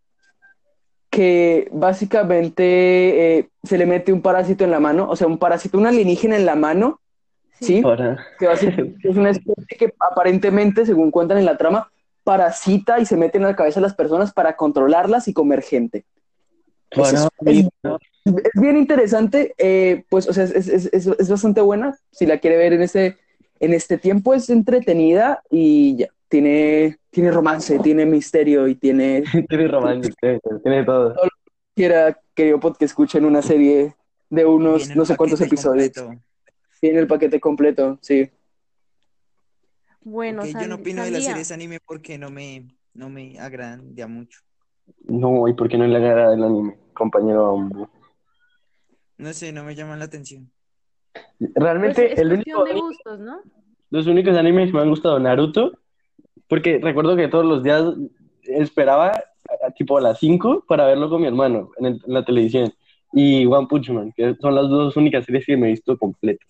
[1.12, 5.78] que básicamente eh, se le mete un parásito en la mano, o sea, un parásito,
[5.78, 7.00] un alienígena en la mano,
[7.60, 7.82] ¿sí?
[7.82, 8.18] Para...
[8.40, 11.92] Que básicamente es una especie que aparentemente, según cuentan en la trama,
[12.24, 16.06] parasita y se mete en la cabeza de las personas para controlarlas y comer gente.
[17.46, 17.68] es,
[18.26, 21.98] es bien interesante, eh, pues, o sea, es, es- es- es bastante buena.
[22.12, 23.18] Si la quiere ver en este,
[23.60, 29.68] en este tiempo, es entretenida y ya, tiene, tiene romance, tiene misterio y tiene Tiene
[29.68, 30.10] romance,
[30.64, 31.14] tiene todo.
[31.76, 33.94] quiera querido que escuchen una serie
[34.30, 35.92] de unos no sé cuántos episodios.
[35.92, 36.24] completo.
[36.80, 38.32] Tiene el paquete completo, sí.
[40.04, 43.94] Bueno, Ok, yo no opino de las series anime porque no me, no me agradan
[43.94, 44.40] ya mucho.
[45.04, 47.88] No, ¿y por qué no le agrada el anime, compañero Bambu?
[49.18, 50.50] No sé, no me llaman la atención.
[51.38, 53.42] Pues Realmente, es el único de anime- gustos, ¿no?
[53.92, 55.74] los únicos animes que me han gustado, Naruto,
[56.52, 57.82] porque recuerdo que todos los días
[58.44, 62.14] esperaba a- a tipo a las 5 para verlo con mi hermano en, el- en
[62.14, 62.74] la televisión.
[63.14, 66.46] Y One Punch Man, que son las dos únicas series que me he visto completas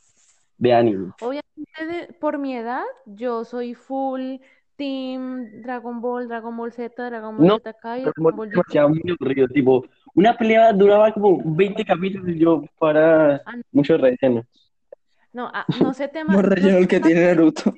[0.57, 1.11] de anime.
[1.19, 4.37] Obviamente, de- por mi edad, yo soy full
[4.75, 9.01] Team Dragon Ball, Dragon Ball Z, Dragon Ball No, Z Kai, Dragon Ball demasiado muy
[9.07, 9.85] aburrido, tipo,
[10.15, 14.43] una pelea duraba como 20 capítulos y yo para Ah, mucho relleno.
[15.31, 17.75] No, ah, no sé tema, Más no relleno el que tiene Naruto.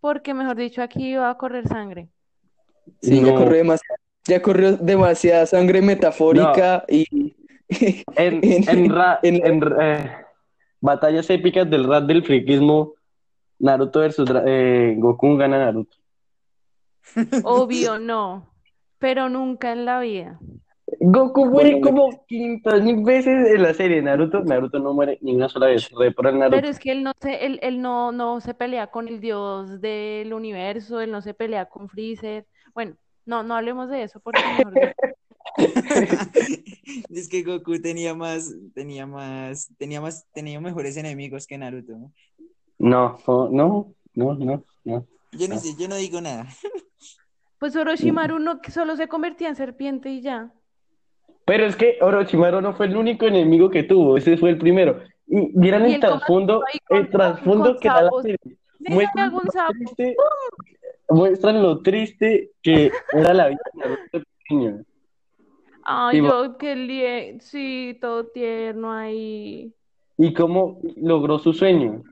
[0.00, 2.08] Porque, mejor dicho, aquí va a correr sangre.
[3.02, 7.04] Sí, ya corrió demasiada, ya corrió demasiada sangre metafórica y
[8.16, 10.10] En, En- en, ra- en- en, eh,
[10.80, 12.94] batallas épicas del rap del friquismo,
[13.60, 15.96] Naruto versus eh, Goku gana Naruto.
[17.44, 18.48] Obvio, no,
[18.98, 20.38] pero nunca en la vida.
[20.98, 24.02] Goku muere Bueno, como 500 mil veces en la serie.
[24.02, 25.88] Naruto, Naruto no muere ni una sola vez.
[25.90, 26.56] Repara el Naruto.
[26.56, 29.80] Pero es que él no se, él, él no, no se pelea con el dios
[29.80, 32.46] del universo, él no se pelea con Freezer.
[32.74, 34.94] Bueno, no, no hablemos de eso porque mejor
[37.10, 41.92] Es que Goku tenía más, tenía más, tenía más, tenía mejores enemigos que Naruto.
[41.92, 42.12] ¿no?
[42.78, 45.06] No, no, no, no, no, no.
[45.32, 46.46] Yo no sé, yo no digo nada.
[47.58, 50.50] Pues Orochimaru no, que solo se convertía en serpiente y ya.
[51.50, 55.00] Pero es que Orochimaru no fue el único enemigo que tuvo, ese fue el primero.
[55.26, 58.38] Y vieran Y el como trasfondo, el trasfondo que da la serie.
[58.78, 60.16] Muestran lo triste,
[61.08, 64.84] muestran lo triste que era la vida de Naruto pequeño.
[65.82, 67.40] Ay, yo, qué lie...
[67.40, 69.74] Sí, todo tierno ahí.
[70.18, 72.04] y cómo logró su sueño.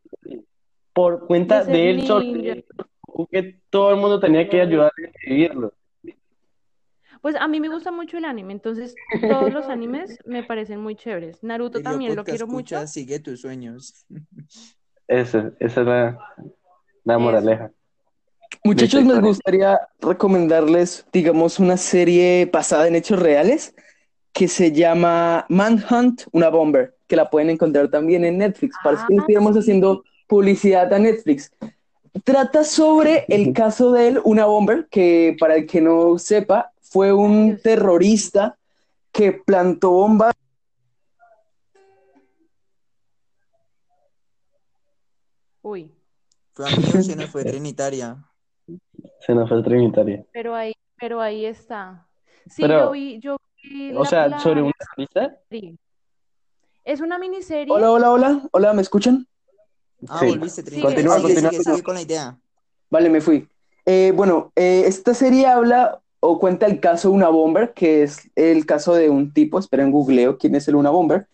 [0.93, 2.25] Por cuenta De él solo,
[3.31, 5.73] que todo el mundo tenía que ayudarle a vivirlo.
[7.23, 10.95] Pues a mí me gusta mucho el anime, entonces todos los animes me parecen muy
[10.95, 11.39] chéveres.
[11.43, 12.77] Naruto también lo quiero mucho.
[12.77, 14.07] escucha, Sigue tus sueños.
[15.09, 16.19] Esa, esa es la,
[17.05, 17.21] la Eso.
[17.21, 17.71] moraleja.
[18.63, 23.75] Muchachos, me gustaría recomendarles, digamos, una serie basada en hechos reales
[24.33, 28.77] que se llama Manhunt, una bomber, que la pueden encontrar también en Netflix.
[28.85, 29.61] Parece que Ah, estuviéramos sí.
[29.61, 31.51] haciendo publicidad a Netflix.
[32.25, 37.13] Trata sobre el caso de él, una bomber, que para el que no sepa, fue
[37.13, 38.59] un terrorista
[39.13, 40.35] que plantó bombas.
[45.63, 45.93] Uy,
[46.55, 48.17] Fue amigo, se nos fue Trinitaria.
[49.21, 50.27] Se nos fue el Trinitario.
[50.33, 52.07] pero ahí, pero ahí está.
[52.49, 55.39] Sí, Pero, yo vi, yo vi O la- sea, la sobre un terrorista.
[55.51, 55.77] serie.
[56.85, 57.75] Es una miniserie.
[57.75, 59.27] Hola, hola, hola, hola, ¿me escuchan?
[60.09, 60.27] Ah, Sí.
[60.29, 60.97] volviste, Trinitaria.
[60.97, 61.51] Continúa, sigue, continúa.
[61.51, 62.39] sigue, sigue con la idea.
[62.91, 63.47] Vale, me fui.
[63.85, 68.31] Eh, bueno, eh, esta serie habla o cuenta el caso de una bomber, que es
[68.35, 71.27] el caso de un tipo, esperen googleo quién es el una bomber,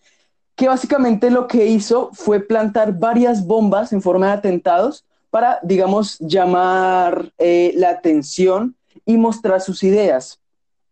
[0.55, 6.17] que básicamente lo que hizo fue plantar varias bombas en forma de atentados para, digamos,
[6.19, 10.39] llamar eh, la atención y mostrar sus ideas.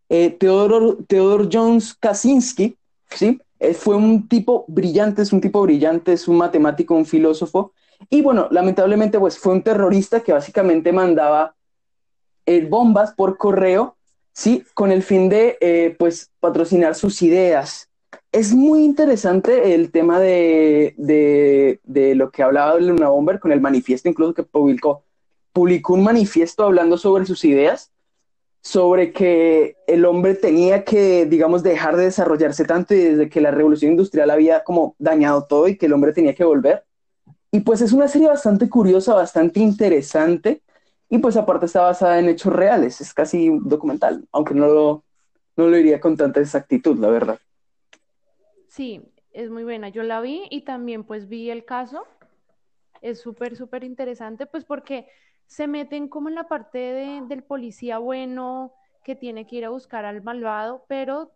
[0.09, 2.75] Eh, Theodore, Jones Kaczynski,
[3.09, 3.39] ¿sí?
[3.59, 7.71] Eh, fue un tipo brillante, es un tipo brillante, es un matemático, un filósofo,
[8.09, 11.55] y bueno, lamentablemente pues fue un terrorista que básicamente mandaba
[12.45, 13.95] eh, bombas por correo,
[14.33, 14.63] ¿sí?
[14.73, 17.89] Con el fin de eh, pues patrocinar sus ideas.
[18.31, 23.61] Es muy interesante el tema de, de, de lo que hablaba Luna Bomber con el
[23.61, 25.03] manifiesto, incluso que publicó,
[25.51, 27.91] publicó un manifiesto hablando sobre sus ideas,
[28.61, 33.51] sobre que el hombre tenía que, digamos, dejar de desarrollarse tanto y desde que la
[33.51, 36.83] revolución industrial había como dañado todo y que el hombre tenía que volver.
[37.51, 40.62] Y pues es una serie bastante curiosa, bastante interesante.
[41.13, 45.03] Y pues aparte está basada en hechos reales, es casi documental, aunque no lo,
[45.55, 47.39] no lo diría con tanta exactitud, la verdad.
[48.67, 48.99] Sí,
[49.31, 49.89] es muy buena.
[49.89, 52.07] Yo la vi y también pues vi el caso.
[53.03, 55.07] Es súper, súper interesante, pues porque
[55.45, 58.73] se meten como en la parte de- del policía bueno
[59.03, 61.33] que tiene que ir a buscar al malvado, pero,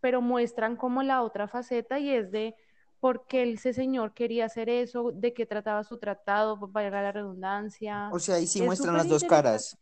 [0.00, 2.54] pero muestran como la otra faceta y es de
[3.00, 8.10] por qué ese señor quería hacer eso, de qué trataba su tratado, valga la redundancia.
[8.12, 9.76] O sea, ahí sí Es muestran las dos caras.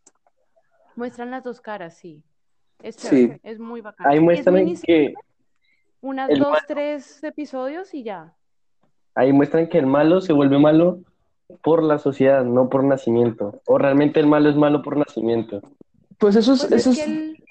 [0.94, 2.22] Muestran las dos caras, sí.
[2.82, 3.08] Es Sí.
[3.08, 4.06] chévere, es muy bacán.
[4.06, 5.14] Ahí Es muestran que,
[6.00, 8.34] unas dos, malo- tres episodios y ya.
[9.16, 11.00] ahí muestran que el malo se vuelve malo
[11.64, 13.60] por la sociedad, no por nacimiento.
[13.66, 15.60] O realmente el malo es malo por nacimiento.
[16.18, 17.44] Pues eso es, Pues eso es es, que el-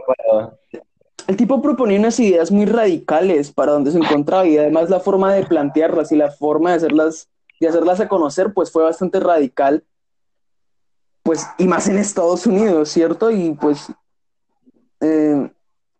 [1.27, 5.33] el tipo proponía unas ideas muy radicales para donde se encontraba y además la forma
[5.33, 7.27] de plantearlas y la forma de hacerlas,
[7.59, 9.83] de hacerlas a conocer, pues fue bastante radical,
[11.23, 13.29] pues, y más en Estados Unidos, ¿cierto?
[13.29, 13.91] Y pues,
[15.01, 15.51] eh,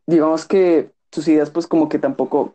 [0.05, 2.53] digamos que sus ideas pues como que tampoco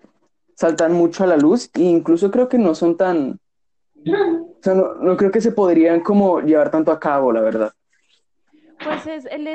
[0.54, 3.38] saltan mucho a la luz e incluso creo que no son tan,
[4.06, 7.72] o sea, no, no creo que se podrían como llevar tanto a cabo, la verdad.
[8.82, 9.48] Pues es, él,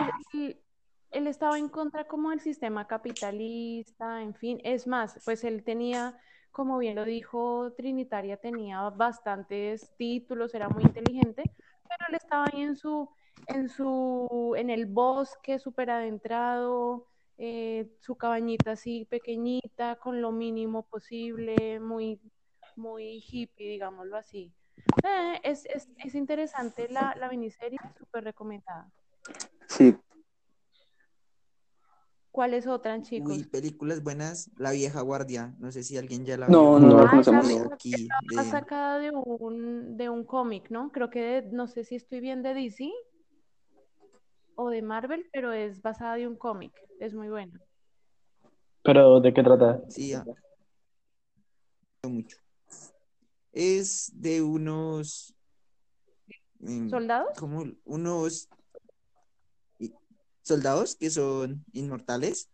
[1.11, 6.17] él- estaba en contra como del sistema capitalista, en fin, es más, pues él tenía,
[6.51, 12.61] como bien lo dijo Trinitaria, tenía bastantes títulos, era muy inteligente, pero él estaba ahí
[12.61, 13.09] en su,
[13.47, 20.83] en su, en el bosque súper adentrado, eh, su cabañita así pequeñita, con lo mínimo
[20.83, 22.19] posible, muy,
[22.75, 24.51] muy hippie, digámoslo así.
[25.03, 28.89] Eh, es, es, es interesante la, la miniserie, súper recomendada.
[29.67, 29.95] Sí,
[32.38, 33.36] ¿Cuáles otras, chicos?
[33.36, 34.52] Uy, películas buenas.
[34.60, 35.56] La vieja guardia.
[35.58, 36.82] No sé si alguien ya la No, vio.
[36.82, 36.97] no, No.
[36.97, 37.50] la Ah, conocemos.
[37.84, 40.91] Está de- sacada de un, de un cómic, ¿no?
[40.91, 42.91] Creo que de- no sé si estoy bien de DC
[44.54, 46.71] o de Marvel, pero es basada de un cómic.
[47.00, 47.60] Es muy buena.
[48.84, 49.82] Pero, ¿de qué trata?
[49.89, 50.23] Sí, ah,
[52.08, 52.38] mucho.
[53.52, 55.34] Es de unos.
[56.60, 57.30] mm, ¿Soldados?
[57.39, 58.47] como unos
[60.47, 62.49] soldados que son inmortales.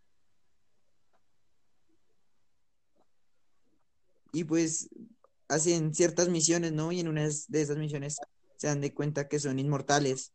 [4.32, 4.90] Y pues
[5.48, 6.92] hacen ciertas misiones, ¿no?
[6.92, 8.18] Y en una de esas misiones
[8.58, 10.34] se dan de cuenta que son inmortales.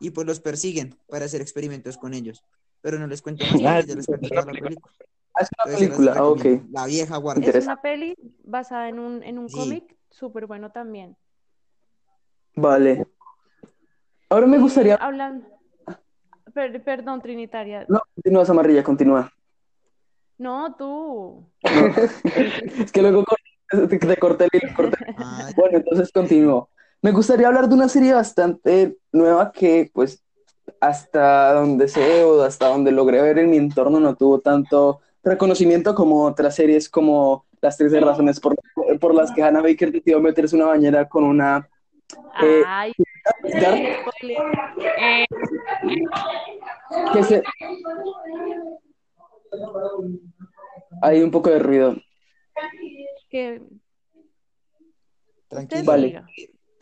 [0.00, 2.42] Y pues los persiguen para hacer experimentos con ellos.
[2.80, 4.90] Pero no les cuento más Ah, porque ya les cuento toda la película.
[5.40, 6.44] Es una película, ah, ok.
[6.70, 7.50] La vieja guardia.
[7.50, 8.14] Es una peli
[8.44, 9.56] basada en un, en un Sí.
[9.56, 11.16] cómic, súper bueno también.
[12.56, 13.06] Vale.
[14.28, 14.94] Ahora me gustaría...
[14.96, 15.48] hablan...
[16.54, 17.84] per- perdón, Trinitaria.
[17.88, 19.30] No, continúa, Samarrilla, continúa.
[20.38, 21.44] No, tú.
[22.78, 23.24] Es que luego
[23.88, 26.70] te, corté el hilo, corté el Ah, Bueno, entonces continúo.
[27.02, 30.24] Me gustaría hablar de una serie bastante nueva que, pues,
[30.80, 35.94] hasta donde sé o hasta donde logré ver en mi entorno no tuvo tanto reconocimiento
[35.94, 38.56] como otras series como Las 13 razones por,
[39.00, 41.68] por las que Hannah Baker decidió meterse una bañera con una...
[42.42, 42.92] Eh, Ay.
[43.44, 45.24] Eh,
[47.12, 47.42] que se...
[51.02, 51.96] Hay un poco de ruido.
[53.30, 53.62] que
[55.48, 55.84] tranquilo.
[55.84, 56.22] Vale.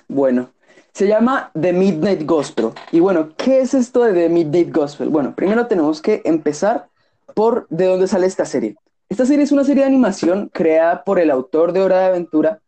[0.09, 0.50] Bueno,
[0.92, 2.70] se llama The Midnight Gospel.
[2.90, 5.09] Y bueno, ¿qué es esto de The Midnight Gospel?
[5.09, 6.88] Bueno, primero tenemos que empezar
[7.35, 8.76] por de dónde sale esta serie.
[9.09, 12.61] Esta serie es una serie de animación creada por el autor de Hora de Aventura,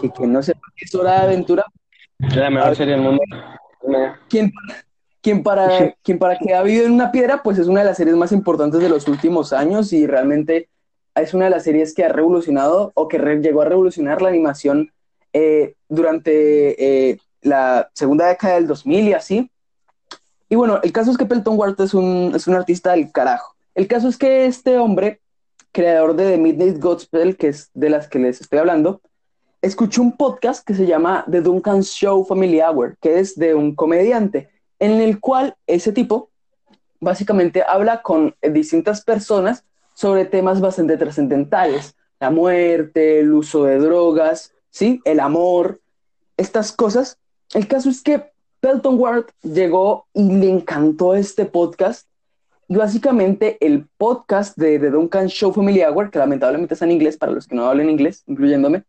[0.00, 1.64] que quien no sepa qué es Hora de Aventura,
[2.18, 3.22] la mejor serie del mundo.
[4.28, 4.52] quien,
[5.22, 7.96] quien, para, quien para que ha vivido en una piedra, pues es una de las
[7.96, 10.68] series más importantes de los últimos años y realmente
[11.14, 14.28] es una de las series que ha revolucionado o que re- llegó a revolucionar la
[14.28, 14.92] animación
[15.32, 19.50] eh, durante eh, la segunda década del 2000 y así.
[20.48, 23.54] Y bueno, el caso es que Pelton Ward es un, es un artista del carajo.
[23.74, 25.20] El caso es que este hombre,
[25.72, 29.00] creador de The Midnight Gospel, que es de las que les estoy hablando,
[29.62, 33.74] escuchó un podcast que se llama The Duncan Show Family Hour, que es de un
[33.74, 36.30] comediante, en el cual ese tipo
[37.00, 43.78] básicamente habla con eh, distintas personas sobre temas bastante trascendentales, la muerte, el uso de
[43.78, 45.00] drogas, ¿sí?
[45.04, 45.80] el amor,
[46.36, 47.18] estas cosas.
[47.52, 48.30] El caso es que
[48.60, 52.06] Pelton Ward llegó y le encantó este podcast.
[52.70, 57.16] Y básicamente el podcast de The Duncan Show Family Hour, que lamentablemente está en inglés
[57.16, 58.84] para los que no hablen inglés, incluyéndome,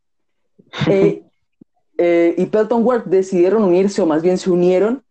[0.88, 1.24] eh,
[1.98, 5.04] eh, y Pelton Ward decidieron unirse, o más bien se unieron,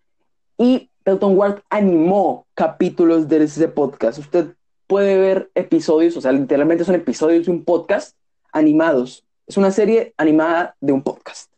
[0.57, 4.19] y Pelton Ward animó capítulos de ese podcast.
[4.19, 4.55] Usted
[4.87, 8.17] puede ver episodios, o sea, literalmente son episodios de un podcast
[8.53, 9.25] animados.
[9.47, 11.51] Es una serie animada de un podcast.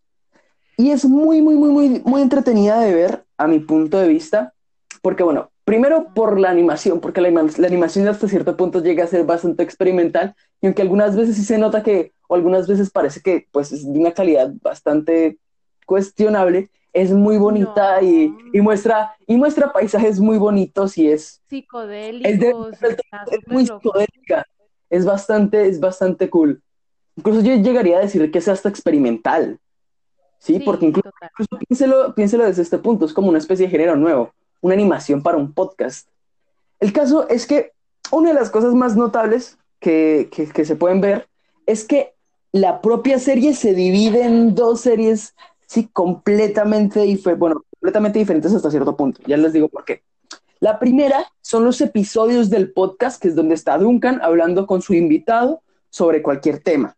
[0.76, 4.54] Y es muy, muy, muy, muy, muy entretenida de ver, a mi punto de vista,
[5.02, 9.08] porque, bueno, primero por la animación, porque la, la animación hasta cierto punto llega a
[9.08, 13.20] ser bastante experimental, y aunque algunas veces sí se nota que, o algunas veces parece
[13.20, 15.36] que, pues, es de una calidad bastante
[15.84, 18.38] cuestionable, es muy bonita y, No.
[18.52, 22.72] y muestra, y muestra paisajes muy bonitos y es, Psicodélicos.
[22.72, 22.96] es, de-
[23.48, 24.46] muy psicodélica.
[24.88, 26.62] Es bastante, es bastante cool.
[27.16, 29.58] Incluso yo llegaría a decir que es hasta experimental.
[30.38, 31.10] Sí, Sí, porque incluso,
[31.68, 35.36] piénselo, piénselo desde este punto, es como una especie de género nuevo, una animación para
[35.36, 36.08] un podcast.
[36.78, 37.72] El caso es que
[38.12, 41.28] una de las cosas más notables que, que- que se pueden ver
[41.66, 42.14] es que
[42.52, 45.34] la propia serie se divide en dos series,
[45.66, 49.20] sí, completamente, dife- bueno, completamente diferentes hasta cierto punto.
[49.26, 50.02] Ya les digo por qué.
[50.58, 54.94] La primera son los episodios del podcast, que es donde está Duncan hablando con su
[54.94, 56.96] invitado sobre cualquier tema.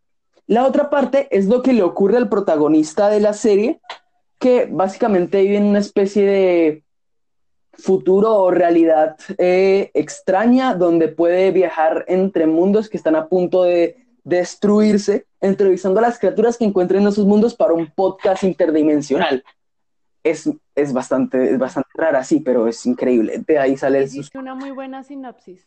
[0.48, 3.80] La otra parte es lo que le ocurre al protagonista de la serie,
[4.38, 6.84] que básicamente vive en una especie de
[7.74, 14.01] futuro o realidad eh, extraña donde puede viajar entre mundos que están a punto de
[14.24, 19.44] destruirse, entrevistando a las criaturas que encuentren en esos mundos para un podcast interdimensional.
[20.22, 23.42] Es, es, bastante, es bastante rara, sí, pero es increíble.
[23.46, 25.66] De ahí sale el una muy buena sinopsis.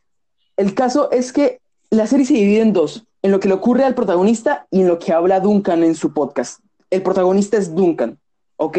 [0.55, 3.83] el caso es que la serie se divide en dos, en lo que le ocurre
[3.83, 6.61] al protagonista y en lo que habla Duncan en su podcast.
[6.89, 8.17] El protagonista es Duncan,
[8.57, 8.77] ¿ok?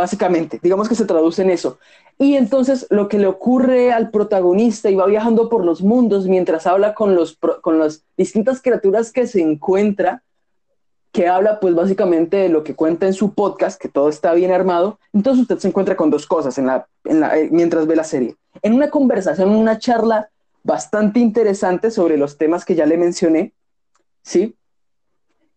[0.00, 1.78] Básicamente, digamos que se traduce en eso.
[2.16, 6.66] Y entonces lo que le ocurre al protagonista y va viajando por los mundos mientras
[6.66, 10.22] habla con, los, con las distintas criaturas que se encuentra,
[11.12, 14.52] que habla pues básicamente de lo que cuenta en su podcast, que todo está bien
[14.52, 18.36] armado, entonces usted se encuentra con dos cosas en la, eh, mientras ve la serie.
[18.62, 20.30] En una conversación, una charla
[20.62, 23.52] bastante interesante sobre los temas que ya le mencioné,
[24.22, 24.56] ¿sí?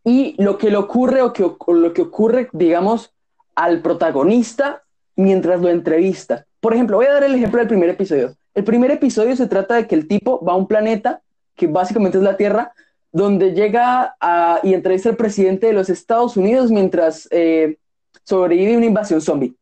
[0.04, 3.14] Y lo que le ocurre o, o lo que ocurre, digamos,
[3.56, 4.84] al protagonista
[5.16, 6.46] mientras lo entrevista.
[6.60, 8.36] Por ejemplo, voy a dar el ejemplo del primer episodio.
[8.54, 11.22] El primer episodio se trata de que el tipo va a un planeta,
[11.56, 12.74] que básicamente es la Tierra,
[13.12, 17.78] donde llega a, y entrevista al presidente de los Estados Unidos mientras eh,
[18.24, 19.54] sobrevive una invasión zombie.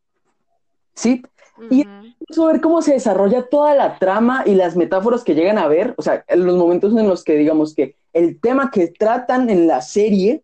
[0.94, 1.22] ¿Sí?
[1.70, 1.84] Y-.
[1.84, 5.68] Vamos a ver cómo se desarrolla toda la trama y las metáforas que llegan a
[5.68, 9.66] ver, o sea, los momentos en los que digamos que el tema que tratan en
[9.66, 10.42] la serie,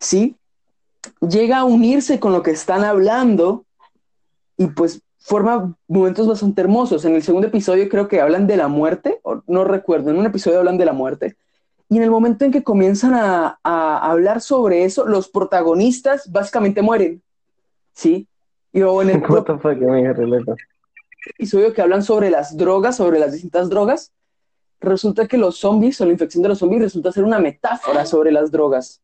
[0.00, 0.36] ¿sí?
[1.20, 3.64] Llega a unirse con lo que están hablando
[4.56, 7.04] y pues forma momentos bastante hermosos.
[7.04, 10.26] En el segundo episodio creo que hablan de la muerte, o no recuerdo, en un
[10.26, 11.36] episodio hablan de la muerte.
[11.88, 16.82] Y en el momento en que comienzan a, a hablar sobre eso, los protagonistas básicamente
[16.82, 17.22] mueren,
[17.92, 18.26] ¿sí?
[18.72, 19.22] Y luego en el
[21.26, 24.12] episodio que hablan sobre las drogas, sobre las distintas drogas,
[24.80, 28.30] resulta que los zombies o la infección de los zombies resulta ser una metáfora sobre
[28.30, 29.00] las drogas.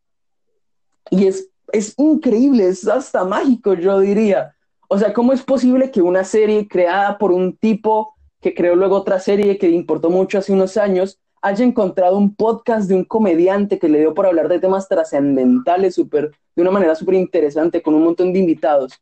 [1.10, 4.54] Y es, es increíble, es hasta mágico, yo diría.
[4.88, 8.96] O sea, ¿cómo es posible que una serie creada por un tipo que creó luego
[8.96, 13.78] otra serie que importó mucho hace unos años haya encontrado un podcast de un comediante
[13.78, 18.04] que le dio por hablar de temas trascendentales de una manera súper interesante con un
[18.04, 19.00] montón de invitados?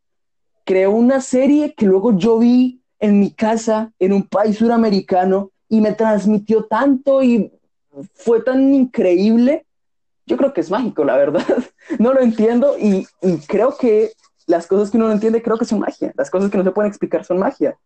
[0.63, 5.81] Creó una serie que luego yo vi en mi casa, en un país suramericano, y
[5.81, 7.51] me transmitió tanto y
[8.13, 9.65] fue tan increíble.
[10.29, 11.45] Yo creo que es mágico, la verdad.
[11.97, 14.11] No lo entiendo y, y creo que
[14.45, 16.13] las cosas que uno no entiende creo que son magia.
[16.15, 17.77] Las cosas que no se pueden explicar son magia.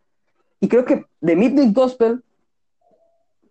[0.60, 2.22] Y creo que The Midnight Gospel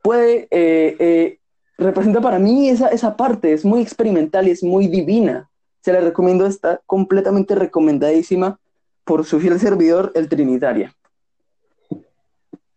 [0.02, 1.38] puede, eh, eh,
[1.78, 5.48] representa para mí esa, esa parte, es muy experimental y es muy divina.
[5.80, 8.58] Se la recomiendo, está completamente recomendadísima
[9.04, 10.94] por su fiel servidor, el Trinitaria.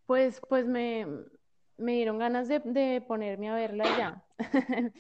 [0.05, 1.07] Pues, pues me,
[1.77, 4.23] me dieron ganas de, de ponerme a verla ya.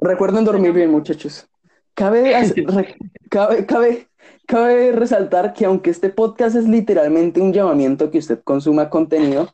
[0.00, 1.48] Recuerden dormir bien, muchachos.
[1.94, 2.34] Cabe,
[3.30, 4.08] cabe, cabe,
[4.46, 9.48] cabe resaltar que aunque este podcast es literalmente un llamamiento que usted consuma contenido,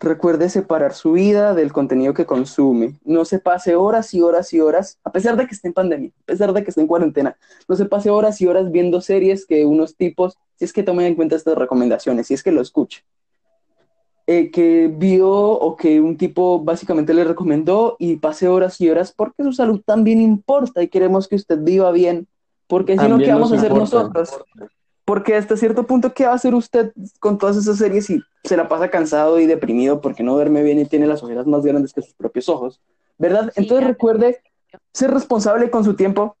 [0.00, 2.98] recuerde separar su vida del contenido que consume.
[3.04, 6.10] No se pase horas y horas y horas, a pesar de que esté en pandemia,
[6.10, 7.36] a pesar de que esté en cuarentena,
[7.68, 11.06] no se pase horas y horas viendo series que unos tipos, si es que tomen
[11.06, 13.02] en cuenta estas recomendaciones, si es que lo escucha,
[14.26, 19.12] eh, que vio o que un tipo básicamente le recomendó y pase horas y horas
[19.12, 22.26] porque su salud también importa y queremos que usted viva bien,
[22.66, 23.98] porque si no, ¿qué vamos a hacer importa.
[23.98, 24.44] nosotros?
[25.04, 28.56] Porque hasta cierto punto, ¿qué va a hacer usted con todas esas series si se
[28.56, 31.92] la pasa cansado y deprimido porque no duerme bien y tiene las ojeras más grandes
[31.92, 32.80] que sus propios ojos?
[33.18, 33.52] ¿Verdad?
[33.54, 34.40] Sí, Entonces recuerde
[34.92, 36.36] ser responsable con su tiempo.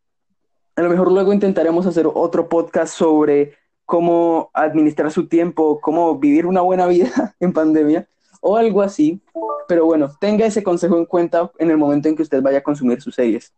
[0.76, 3.52] A lo mejor luego intentaremos hacer otro podcast sobre
[3.84, 8.08] cómo administrar su tiempo, cómo vivir una buena vida en pandemia
[8.40, 9.20] o algo así.
[9.68, 12.62] Pero bueno, tenga ese consejo en cuenta en el momento en que usted vaya a
[12.62, 13.54] consumir sus series.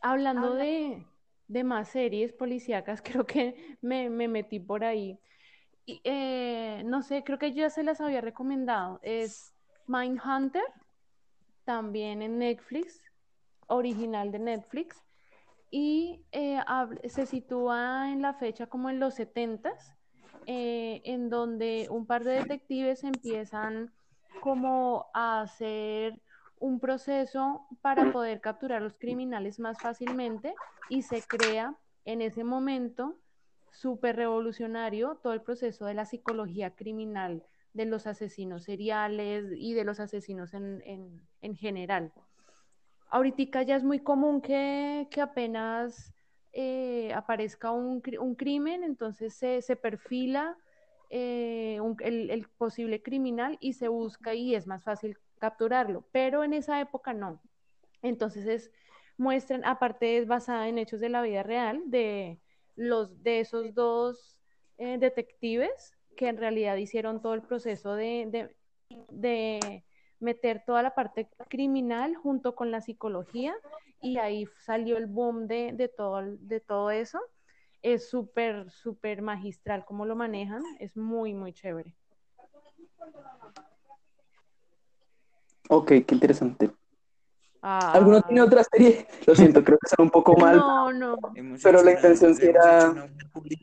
[0.00, 1.06] Hablando de,
[1.48, 5.18] de más series policíacas, creo que me, me metí por ahí.
[5.84, 9.00] Y, eh, no sé, creo que ya se las había recomendado.
[9.02, 9.52] Es
[9.86, 10.62] Mindhunter,
[11.64, 13.00] también en Netflix,
[13.66, 15.02] original de Netflix.
[15.72, 16.60] Y eh,
[17.08, 19.96] se sitúa en la fecha como en los 70s,
[20.46, 23.90] eh, en donde un par de detectives empiezan
[24.42, 26.20] como a hacer
[26.60, 30.54] un proceso para poder capturar a los criminales más fácilmente
[30.90, 33.16] y se crea en ese momento
[33.70, 37.42] súper revolucionario todo el proceso de la psicología criminal
[37.72, 42.12] de los asesinos seriales y de los asesinos en, en- en general.
[43.12, 46.14] Ahorita ya es muy común que, que apenas
[46.54, 50.56] eh, aparezca un, un crimen, entonces se, se perfila
[51.10, 56.80] eh, el, posible criminal y se busca y es más fácil capturarlo, pero en esa
[56.80, 57.42] época no.
[58.00, 58.72] Entonces es,
[59.18, 62.40] muestran, aparte es basada en hechos de la vida real de,
[62.76, 64.38] los, de esos dos
[64.78, 68.48] eh, detectives que en realidad hicieron todo el proceso de
[70.22, 73.54] meter toda la parte criminal junto con la psicología
[74.00, 77.20] y ahí salió el boom de, de, todo, el- de todo eso.
[77.82, 81.94] Es súper, súper magistral cómo lo manejan, es muy, muy chévere.
[85.68, 86.70] Ok, qué interesante.
[87.60, 89.06] Ah, ¿Alguno tiene otra serie?
[89.26, 90.56] Lo siento, creo que está un poco mal.
[90.56, 91.16] No, no.
[91.62, 93.08] Pero la intención sí era-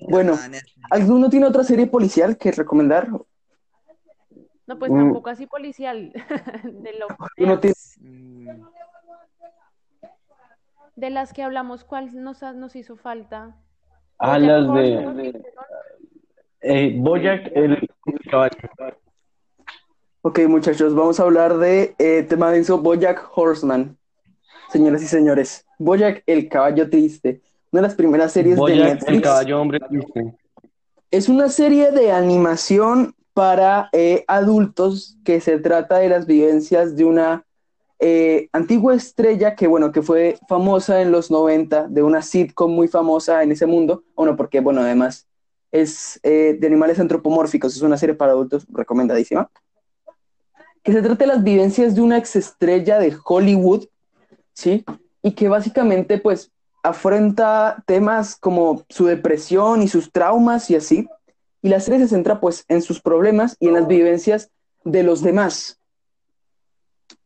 [0.10, 0.38] Bueno.
[0.90, 3.10] ¿Alguno tiene otra serie policial que recomendar?
[4.70, 4.98] No, pues Mm.
[4.98, 6.14] tampoco así policial.
[6.64, 7.08] De, lo,
[7.38, 8.62] ¿Alguno tiene- Mm,
[10.96, 13.56] de las que hablamos, ¿cuál nos, ha- nos hizo falta?
[14.20, 15.44] Ah, las de ¿viste?
[16.62, 17.90] eh, Boyack el,
[18.30, 18.56] caballo.
[20.22, 23.98] Ok, muchachos, vamos a hablar de eh, tema denso Bojack Horseman.
[24.70, 27.42] Señoras y señores, Bojack el caballo triste,
[27.72, 29.24] una de las primeras series de Boyack el Netflix.
[29.24, 30.38] caballo hombre triste.
[31.10, 37.06] Es una serie de animación para eh, adultos que se trata de las vivencias de
[37.06, 37.46] una
[38.00, 42.88] eh, antigua estrella que, bueno, que fue famosa en los 90, de una sitcom muy
[42.88, 44.04] famosa en ese mundo.
[44.16, 45.28] Bueno, porque, bueno, además
[45.72, 49.50] es eh, de animales antropomórficos, es una serie para adultos recomendadísima.
[50.82, 53.86] Que se trata de las vivencias de una exestrella de Hollywood,
[54.54, 54.86] ¿sí?
[55.22, 56.52] Y que básicamente, pues,
[56.84, 61.08] afronta temas como su depresión y sus traumas y así.
[61.62, 64.52] Y la serie se centra pues en sus problemas y en las vivencias
[64.84, 65.80] de los demás.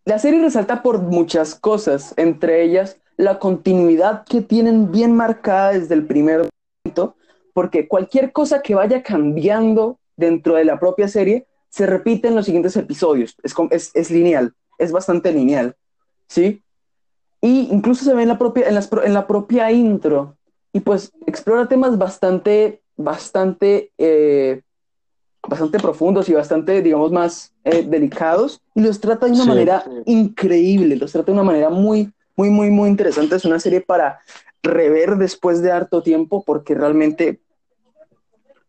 [0.05, 5.95] La serie resalta por muchas cosas, entre ellas la continuidad que tienen bien marcada desde
[5.95, 6.49] el primer
[6.83, 7.15] momento,
[7.53, 12.45] porque cualquier cosa que vaya cambiando dentro de la propia serie se repite en los
[12.45, 13.35] siguientes episodios.
[13.43, 15.75] Es, es, es lineal, es bastante lineal,
[16.27, 16.61] ¿sí?
[17.41, 20.37] Y incluso se ve en la propia, en la propia intro.
[20.71, 24.61] Y pues explora temas bastante, bastante, eh,
[25.47, 28.61] bastante profundos y bastante, digamos, más eh, delicados.
[28.75, 29.91] Y los trata de una Sí, manera sí.
[30.05, 33.35] increíble, los trata de una manera muy, muy, muy, muy interesante.
[33.35, 34.19] Es una serie para
[34.61, 37.39] rever después de harto tiempo porque realmente,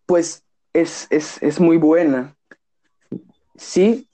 [0.07, 2.35] pues, es, es, es muy buena.
[3.57, 4.09] Sí,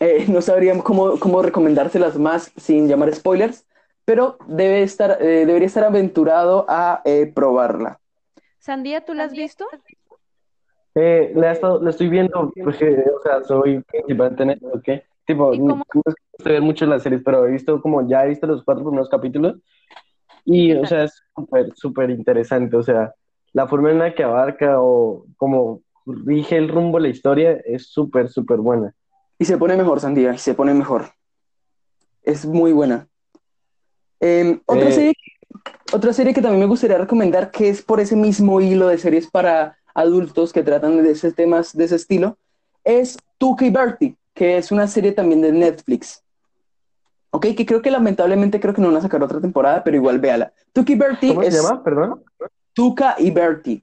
[0.00, 3.66] eh, no sabríamos cómo, cómo recomendárselas más sin llamar spoilers,
[4.04, 8.00] pero debe estar, eh, debería estar aventurado a eh, probarla.
[8.68, 9.66] Sandía, ¿tú la has visto?
[10.94, 14.88] Eh, la, he estado- la estoy viendo, porque, o sea, soy principalmente en esto, ¿ok?
[15.24, 17.50] Tipo, ¿Y no cómo- no es que me guste ver mucho las series, pero he
[17.52, 19.56] visto como, ya he visto los cuatro primeros capítulos,
[20.44, 23.14] y, o sea, es súper, súper interesante, o sea,
[23.54, 27.86] la forma en la que abarca o como rige el rumbo de la historia es
[27.86, 28.94] súper, súper buena.
[29.38, 31.06] Y se pone mejor, Sandía, y se pone mejor.
[32.22, 33.08] Es muy buena.
[34.20, 34.92] Eh, otra, Eh.
[34.92, 35.14] serie,
[35.92, 39.30] otra serie que también me gustaría recomendar, que es por ese mismo hilo de series
[39.30, 42.36] para adultos que tratan de ese temas de ese estilo,
[42.84, 46.22] es Tuca y Bertie, que es una serie también de Netflix.
[47.30, 50.18] Ok, que creo que lamentablemente creo que no van a sacar otra temporada, pero igual
[50.18, 50.52] véala.
[50.72, 51.82] Tuca y Bertie ¿Cómo se es llama?
[51.82, 52.22] Perdón.
[52.72, 53.82] Tuca y Bertie.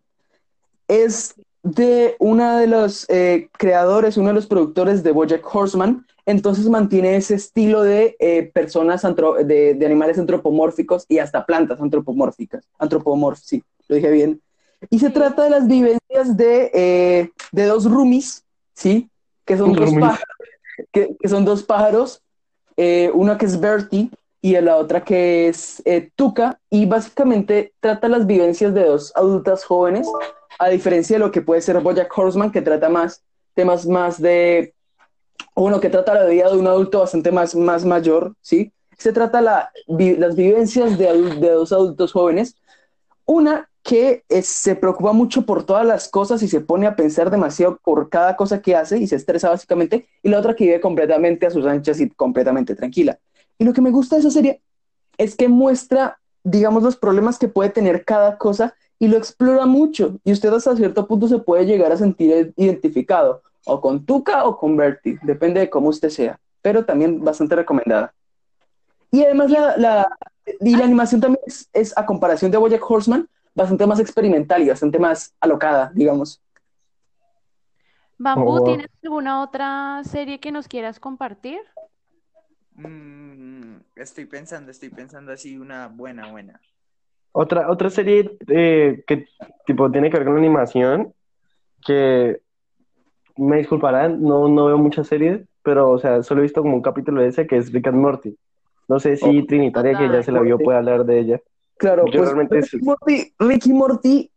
[0.87, 6.05] Es de uno de los eh, creadores, uno de los productores de Bojack Horseman.
[6.25, 11.79] Entonces mantiene ese estilo de eh, personas, antro- de, de animales antropomórficos y hasta plantas
[11.79, 12.67] antropomórficas.
[12.79, 14.41] Antropomorf, sí, lo dije bien.
[14.89, 19.09] Y se trata de las vivencias de, eh, de dos roomies, ¿sí?
[19.45, 20.35] Que son dos pájaros,
[20.91, 22.21] que, que son dos pájaros,
[22.77, 24.09] eh, una que es Bertie
[24.41, 29.63] y la otra que es eh, Tuca, y básicamente trata las vivencias de dos adultas
[29.63, 30.07] jóvenes,
[30.59, 33.23] a diferencia de lo que puede ser Bojack Horseman, que trata más
[33.55, 34.74] temas más de,
[35.53, 38.71] o bueno, que trata la vida de un adulto bastante más, más mayor, ¿sí?
[38.97, 42.55] Se trata la, las vivencias de, de dos adultos jóvenes,
[43.25, 47.79] una que se preocupa mucho por todas las cosas y se pone a pensar demasiado
[47.83, 51.45] por cada cosa que hace y se estresa básicamente, y la otra que vive completamente
[51.45, 53.19] a sus anchas y completamente tranquila.
[53.57, 54.61] Y lo que me gusta de esa serie
[55.17, 60.19] es que muestra digamos, los problemas que puede tener cada cosa y lo explora mucho.
[60.23, 64.57] Y usted hasta cierto punto se puede llegar a sentir identificado, o con Tuca o
[64.57, 68.13] con Bertie, depende de cómo usted sea, pero también bastante recomendada.
[69.11, 70.17] Y además la, la,
[70.59, 74.69] y la animación también es, es, a comparación de Bojack Horseman, bastante más experimental y
[74.69, 76.41] bastante más alocada, digamos.
[78.17, 78.63] Bambú, Oh.
[78.63, 81.59] ¿tienes alguna otra serie que nos quieras compartir?
[82.75, 86.59] Mm, estoy pensando, estoy pensando así una buena, buena.
[87.31, 89.27] Otra, otra serie eh, que
[89.65, 91.13] tipo tiene que ver con la animación,
[91.85, 92.41] que
[93.37, 96.81] me disculparán, no, no veo muchas series, pero o sea, solo he visto como un
[96.81, 98.37] capítulo de ese que es Rick and Morty.
[98.87, 101.41] No sé si Oh, Trinitaria, que ya se la vio, puede hablar de ella.
[101.77, 104.31] Claro, Yo pues realmente Ricky Morty, Ricky Morty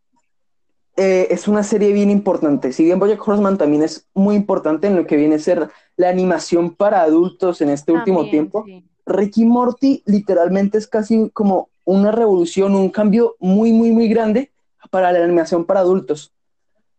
[0.97, 2.73] eh, es una serie bien importante.
[2.73, 6.09] Si bien Bojack Horseman también es muy importante en lo que viene a ser la
[6.09, 8.85] animación para adultos en este último También, tiempo, sí.
[9.07, 14.51] Ricky Morty literalmente es casi como una revolución, un cambio muy, muy, muy grande
[14.91, 16.33] para la animación para adultos.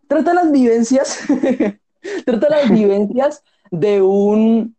[0.07, 1.19] Trata las vivencias,
[2.25, 4.75] trata las vivencias de un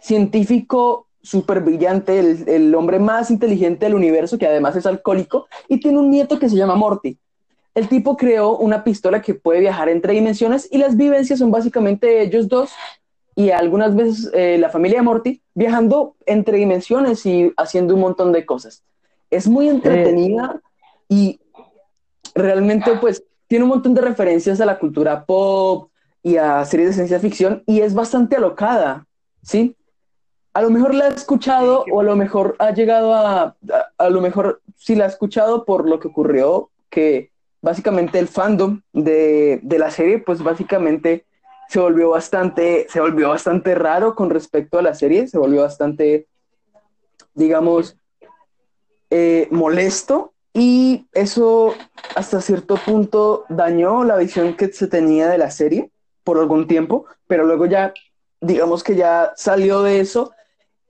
[0.00, 5.78] científico súper brillante, el, el hombre más inteligente del universo, que además es alcohólico, y
[5.78, 7.18] tiene un nieto que se llama Morty.
[7.74, 12.20] El tipo creó una pistola que puede viajar entre dimensiones y las vivencias son básicamente
[12.22, 12.70] ellos dos
[13.34, 18.32] y algunas veces eh, la familia de Morty viajando entre dimensiones y haciendo un montón
[18.32, 18.84] de cosas.
[19.30, 20.60] Es muy entretenida
[21.08, 21.40] y
[22.34, 25.90] realmente pues tiene un montón de referencias a la cultura pop
[26.22, 29.06] y a series de ciencia ficción y es bastante alocada,
[29.42, 29.76] ¿sí?
[30.54, 33.56] A lo mejor la ha escuchado o a lo mejor ha llegado a, a,
[33.96, 37.30] a lo mejor sí la ha escuchado por lo que ocurrió, que
[37.62, 41.24] básicamente el fandom de, de la serie pues básicamente
[41.68, 46.26] se volvió bastante, se volvió bastante raro con respecto a la serie, se volvió bastante,
[47.34, 47.96] digamos,
[49.08, 51.74] eh, molesto y eso
[52.14, 55.91] hasta cierto punto dañó la visión que se tenía de la serie
[56.24, 57.92] por algún tiempo, pero luego ya,
[58.40, 60.32] digamos que ya salió de eso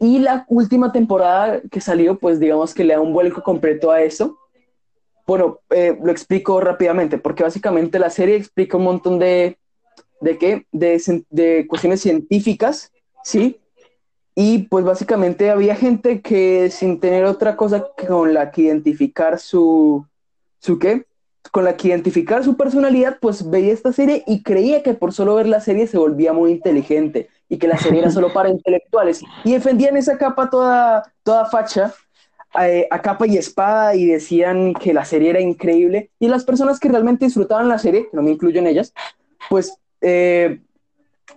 [0.03, 4.03] y la última temporada que salió, pues digamos que le da un vuelco completo a
[4.03, 4.37] eso.
[5.27, 9.59] Bueno, eh, lo explico rápidamente, porque básicamente la serie explica un montón de,
[10.21, 10.67] ¿de qué?
[10.73, 12.91] De, de cuestiones científicas,
[13.23, 13.61] ¿sí?
[14.35, 20.05] Y pues básicamente había gente que sin tener otra cosa con la que identificar su,
[20.59, 21.07] ¿su qué?
[21.51, 25.35] Con la que identificar su personalidad, pues veía esta serie y creía que por solo
[25.35, 29.23] ver la serie se volvía muy inteligente y que la serie era solo para intelectuales.
[29.45, 31.93] Y defendían esa capa toda, toda facha
[32.61, 36.11] eh, a capa y espada y decían que la serie era increíble.
[36.19, 38.95] Y las personas que realmente disfrutaban la serie, no me incluyo en ellas,
[39.51, 40.61] pues eh,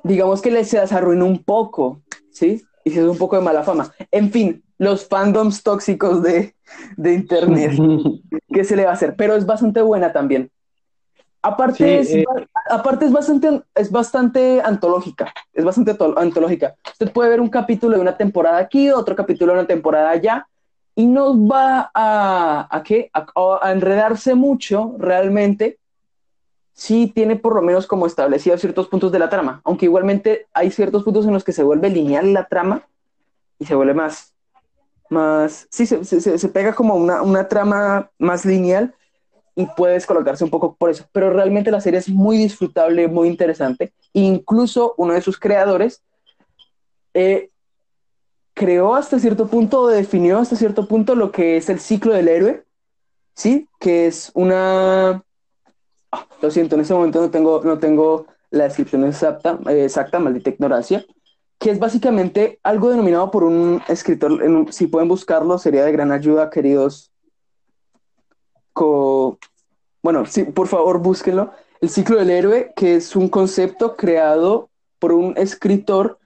[0.04, 2.02] digamos que les se las arruinó un poco,
[2.32, 2.64] ¿sí?
[2.86, 3.92] Y se hizo un poco de mala fama.
[4.12, 6.56] En fin, los fandoms tóxicos de,
[6.96, 7.74] de Internet,
[8.54, 9.16] ¿qué se le va a hacer?
[9.18, 10.50] Pero es bastante buena también.
[11.42, 12.26] Aparte, Sí, es, eh.
[12.72, 16.76] aparte es, bastante, es bastante antológica, es bastante to- antológica.
[16.92, 20.48] Usted puede ver un capítulo de una temporada aquí, otro capítulo de una temporada allá,
[20.96, 23.12] y no va a, ¿a qué?
[23.14, 23.26] A,
[23.62, 25.78] a enredarse mucho realmente.
[26.78, 30.72] Sí tiene por lo menos como establecido ciertos puntos de la trama, aunque igualmente hay
[30.72, 32.86] ciertos puntos en los que se vuelve lineal la trama
[33.58, 34.36] y se vuelve más,
[35.10, 38.94] más, sí, se, se- se pega como una, una trama más lineal
[39.56, 43.30] y puedes colocarse un poco por eso, pero realmente la serie es muy disfrutable, muy
[43.30, 43.94] interesante.
[44.12, 46.04] Incluso uno de sus creadores
[47.14, 47.50] eh,
[48.54, 52.66] creó hasta cierto punto, definió hasta cierto punto lo que es el ciclo del héroe,
[53.36, 53.70] ¿sí?
[53.80, 55.25] Que es una...
[56.42, 60.50] Lo siento, en este momento no tengo, no tengo la descripción exacta, eh, exacta, maldita
[60.50, 61.06] ignorancia,
[61.60, 64.40] que es básicamente algo denominado por un escritor,
[64.72, 67.12] si pueden buscarlo, sería de gran ayuda, queridos
[70.04, 71.52] bueno, sí, por favor, búsquenlo.
[71.82, 76.20] El ciclo del héroe, que es un concepto creado por un escritor,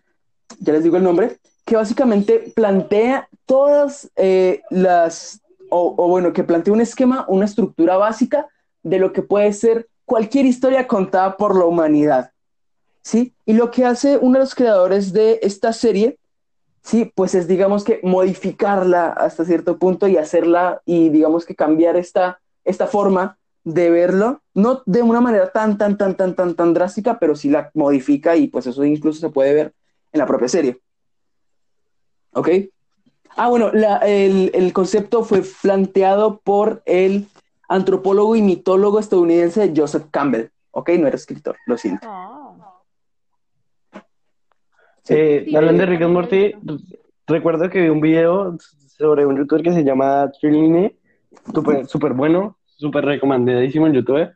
[0.60, 6.44] ya les digo el nombre, que básicamente plantea todas eh, las, o, o bueno, que
[6.44, 8.48] plantea un esquema, una estructura básica
[8.84, 12.32] de lo que puede ser cualquier historia contada por la humanidad.
[13.02, 13.34] ¿Sí?
[13.46, 16.20] Y lo que hace uno de los creadores de esta serie
[16.82, 21.98] Sí, pues es digamos que modificarla hasta cierto punto y hacerla y digamos que cambiar
[21.98, 26.74] esta, esta forma de verlo, no de una manera tan, tan, tan, tan, tan, tan
[26.74, 29.74] drástica, pero sí la modifica y pues eso incluso se puede ver
[30.12, 30.80] en la propia serie.
[32.32, 32.50] ¿Ok?
[33.36, 37.28] Ah, bueno, el, el concepto fue planteado por el
[37.70, 40.50] antropólogo y mitólogo estadounidense Joseph Campbell.
[40.72, 40.90] ¿Ok?
[41.00, 42.08] No era escritor, lo siento.
[42.10, 42.56] Oh.
[45.08, 46.52] Eh, Sí, hablando de sí, Rick and Morty,
[47.26, 50.96] recuerdo que vi un video sobre un youtuber que se llama Triline
[51.54, 54.30] súper súper bueno, súper recomendadísimo en YouTube.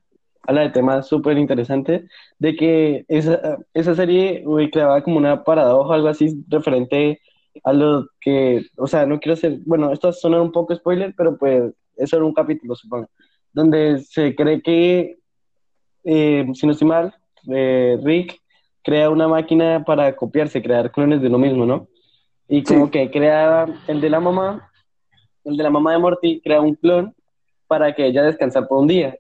[0.46, 2.10] Habla de temas súper interesantes,
[2.40, 7.22] de que esa, esa serie uy, creaba como una paradoja, algo así, referente
[7.64, 11.38] a lo que, o sea, no quiero ser, bueno, esto suena un poco spoiler, pero
[11.38, 13.10] pues eso era un capítulo, supongo,
[13.52, 15.18] donde se cree que,
[16.04, 17.14] eh, si no estoy mal,
[17.52, 18.40] eh, Rick
[18.84, 21.88] crea una máquina para copiarse, crear clones de lo mismo, ¿no?
[22.48, 22.92] Y como Sí.
[22.92, 24.70] que crea el de la mamá,
[25.46, 27.14] el de la mamá de Morty, crea un clon
[27.68, 29.18] para que ella descansara por un día.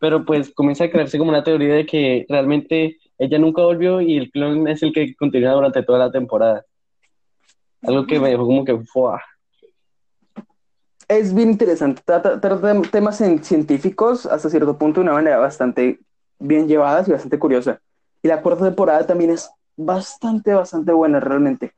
[0.00, 4.16] Pero pues comienza a crearse como una teoría de que realmente ella nunca volvió y
[4.16, 6.64] el clon es el que continúa durante toda la temporada.
[7.82, 9.22] Algo que me dejó como que, ¡fua!
[11.08, 12.02] Es bien interesante.
[12.04, 16.00] Trata, trata temas en- científicos hasta cierto punto de una manera bastante
[16.38, 17.80] bien llevadas y bastante curiosa.
[18.22, 21.72] Y la cuarta temporada también es bastante, bastante buena realmente.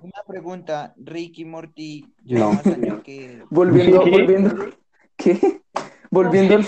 [0.00, 2.60] Una pregunta, Rick y Morty No.
[3.04, 3.44] que...
[3.50, 4.10] Volviendo, ¿Qué?
[4.10, 4.54] volviendo,
[5.16, 5.62] ¿qué?
[6.10, 6.64] Volviendo al,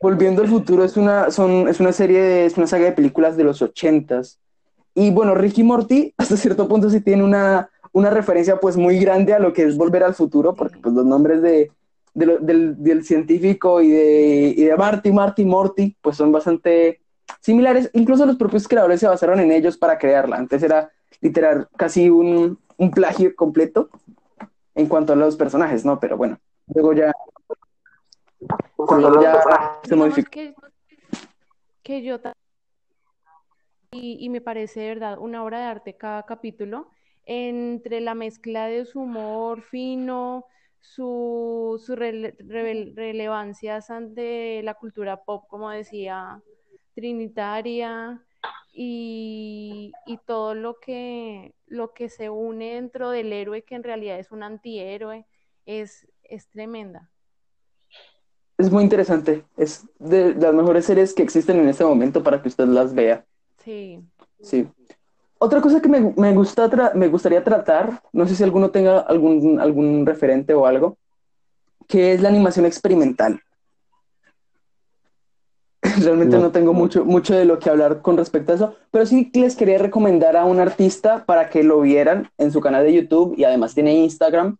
[0.00, 3.36] volviendo al futuro es una, son, es una serie, de- es una saga de películas
[3.36, 4.40] de los ochentas.
[4.94, 9.32] Y bueno, Ricky Morty hasta cierto punto sí tiene una, una referencia pues muy grande
[9.32, 11.72] a lo que es Volver al Futuro, porque pues los nombres de,
[12.12, 17.00] de lo- del, del científico y de, y de Marty, Marty, Morty, pues son bastante
[17.40, 17.88] similares.
[17.94, 20.36] Incluso los propios creadores se basaron en ellos para crearla.
[20.36, 20.90] Antes era
[21.22, 23.88] literal casi un, un plagio completo
[24.74, 25.98] en cuanto a los personajes, ¿no?
[25.98, 26.38] Pero bueno,
[26.74, 27.12] luego ya,
[28.76, 30.30] luego ya se modificó.
[30.32, 30.54] que,
[31.82, 32.18] que yo
[33.90, 36.90] y, y me parece de verdad una obra de arte cada capítulo
[37.26, 40.46] entre la mezcla de su humor fino,
[40.80, 42.36] su, su rele-
[42.94, 46.40] relevancias ante la cultura pop, como decía,
[46.94, 48.22] trinitaria
[48.72, 54.18] y, y todo lo que, lo que se une dentro del héroe que en realidad
[54.18, 55.26] es un antihéroe
[55.66, 57.10] es, es tremenda.
[58.58, 59.44] Es muy interesante.
[59.56, 63.26] Es de las mejores series que existen en este momento para que usted las vea.
[63.58, 64.00] Sí.
[64.40, 64.66] Sí.
[65.38, 69.00] Otra cosa que me, me gusta tra- me gustaría tratar, no sé si alguno tenga
[69.00, 70.96] algún, algún referente o algo,
[71.86, 73.40] que es la animación experimental.
[76.02, 76.42] Realmente No.
[76.42, 79.54] no tengo mucho, mucho de lo que hablar con respecto a eso, pero sí les
[79.56, 83.44] quería recomendar a un artista para que lo vieran en su canal de YouTube y
[83.44, 84.56] además tiene Instagram.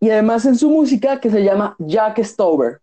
[0.00, 2.80] Y además en su música que se llama Jack Stover.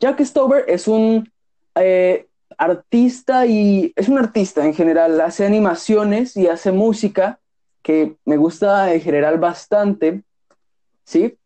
[0.00, 1.30] Jack Stover es un
[1.76, 2.25] eh,
[2.58, 7.38] artista y es un artista en general, hace animaciones y hace música
[7.82, 10.22] que me gusta en general bastante,
[11.04, 11.38] ¿sí?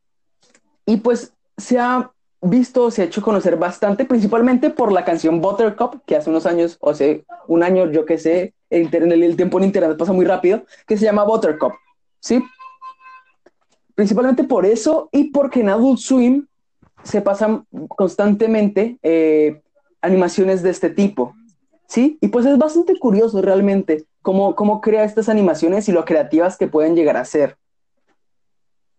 [0.87, 6.03] Y pues se ha visto, se ha hecho conocer bastante, principalmente por la canción Buttercup,
[6.07, 8.89] que hace unos años, o hace un año, yo que sé, el,
[9.37, 11.75] tiempo en internet pasa muy rápido, que se llama Buttercup,
[12.21, 12.43] ¿sí?
[13.95, 16.47] Principalmente por eso y porque en Adult Swim
[17.03, 19.61] se pasan constantemente eh,
[20.03, 21.35] animaciones de este tipo,
[21.87, 22.19] ¿sí?
[22.21, 26.69] Y pues es bastante curioso realmente cómo, cómo crea estas animaciones y lo creativas que
[26.69, 27.57] pueden llegar a ser.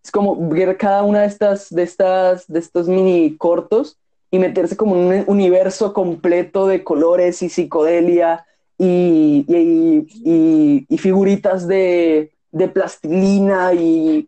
[0.03, 3.97] Es como ver cada una de estas, de estas, de estos mini cortos
[4.31, 8.45] y meterse como en un universo completo de colores y psicodelia
[8.77, 14.27] y, y, y- figuritas de, de plastilina y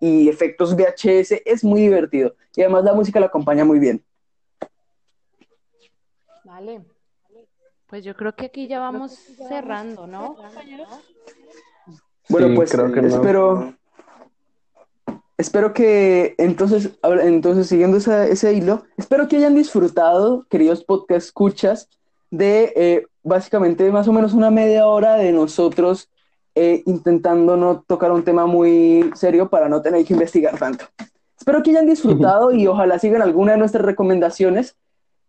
[0.00, 1.42] efectos VHS.
[1.44, 2.34] Es muy divertido.
[2.54, 4.04] Y además la música la acompaña muy bien.
[6.62, 6.84] Vale.
[7.88, 9.12] Pues yo creo que aquí ya vamos
[9.48, 10.88] cerrando, ¿no, compañeros?
[12.28, 13.08] Bueno, Sí, pues creo que no.
[13.08, 13.74] espero,
[15.36, 21.88] espero que entonces, entonces siguiendo esa- ese hilo, espero que hayan disfrutado, queridos podcast escuchas,
[22.30, 26.08] de eh, básicamente más o menos una media hora de nosotros
[26.54, 30.84] eh, intentando no tocar un tema muy serio para no tener que investigar tanto.
[31.36, 34.76] Espero que hayan disfrutado y ojalá sigan alguna de nuestras recomendaciones.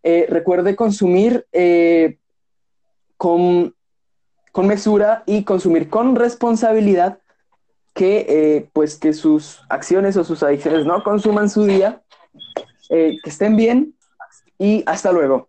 [0.03, 2.17] Eh, recuerde consumir eh,
[3.17, 3.73] con
[4.51, 7.19] con mesura y consumir con responsabilidad
[7.93, 12.01] que eh, pues que sus acciones o sus adicciones no consuman su día
[12.89, 13.95] Eh, que estén bien
[14.59, 15.47] y hasta luego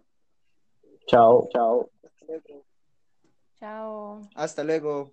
[1.07, 1.49] Chao.
[1.53, 1.91] Chao.
[3.59, 4.21] Chao.
[4.35, 5.13] Hasta luego.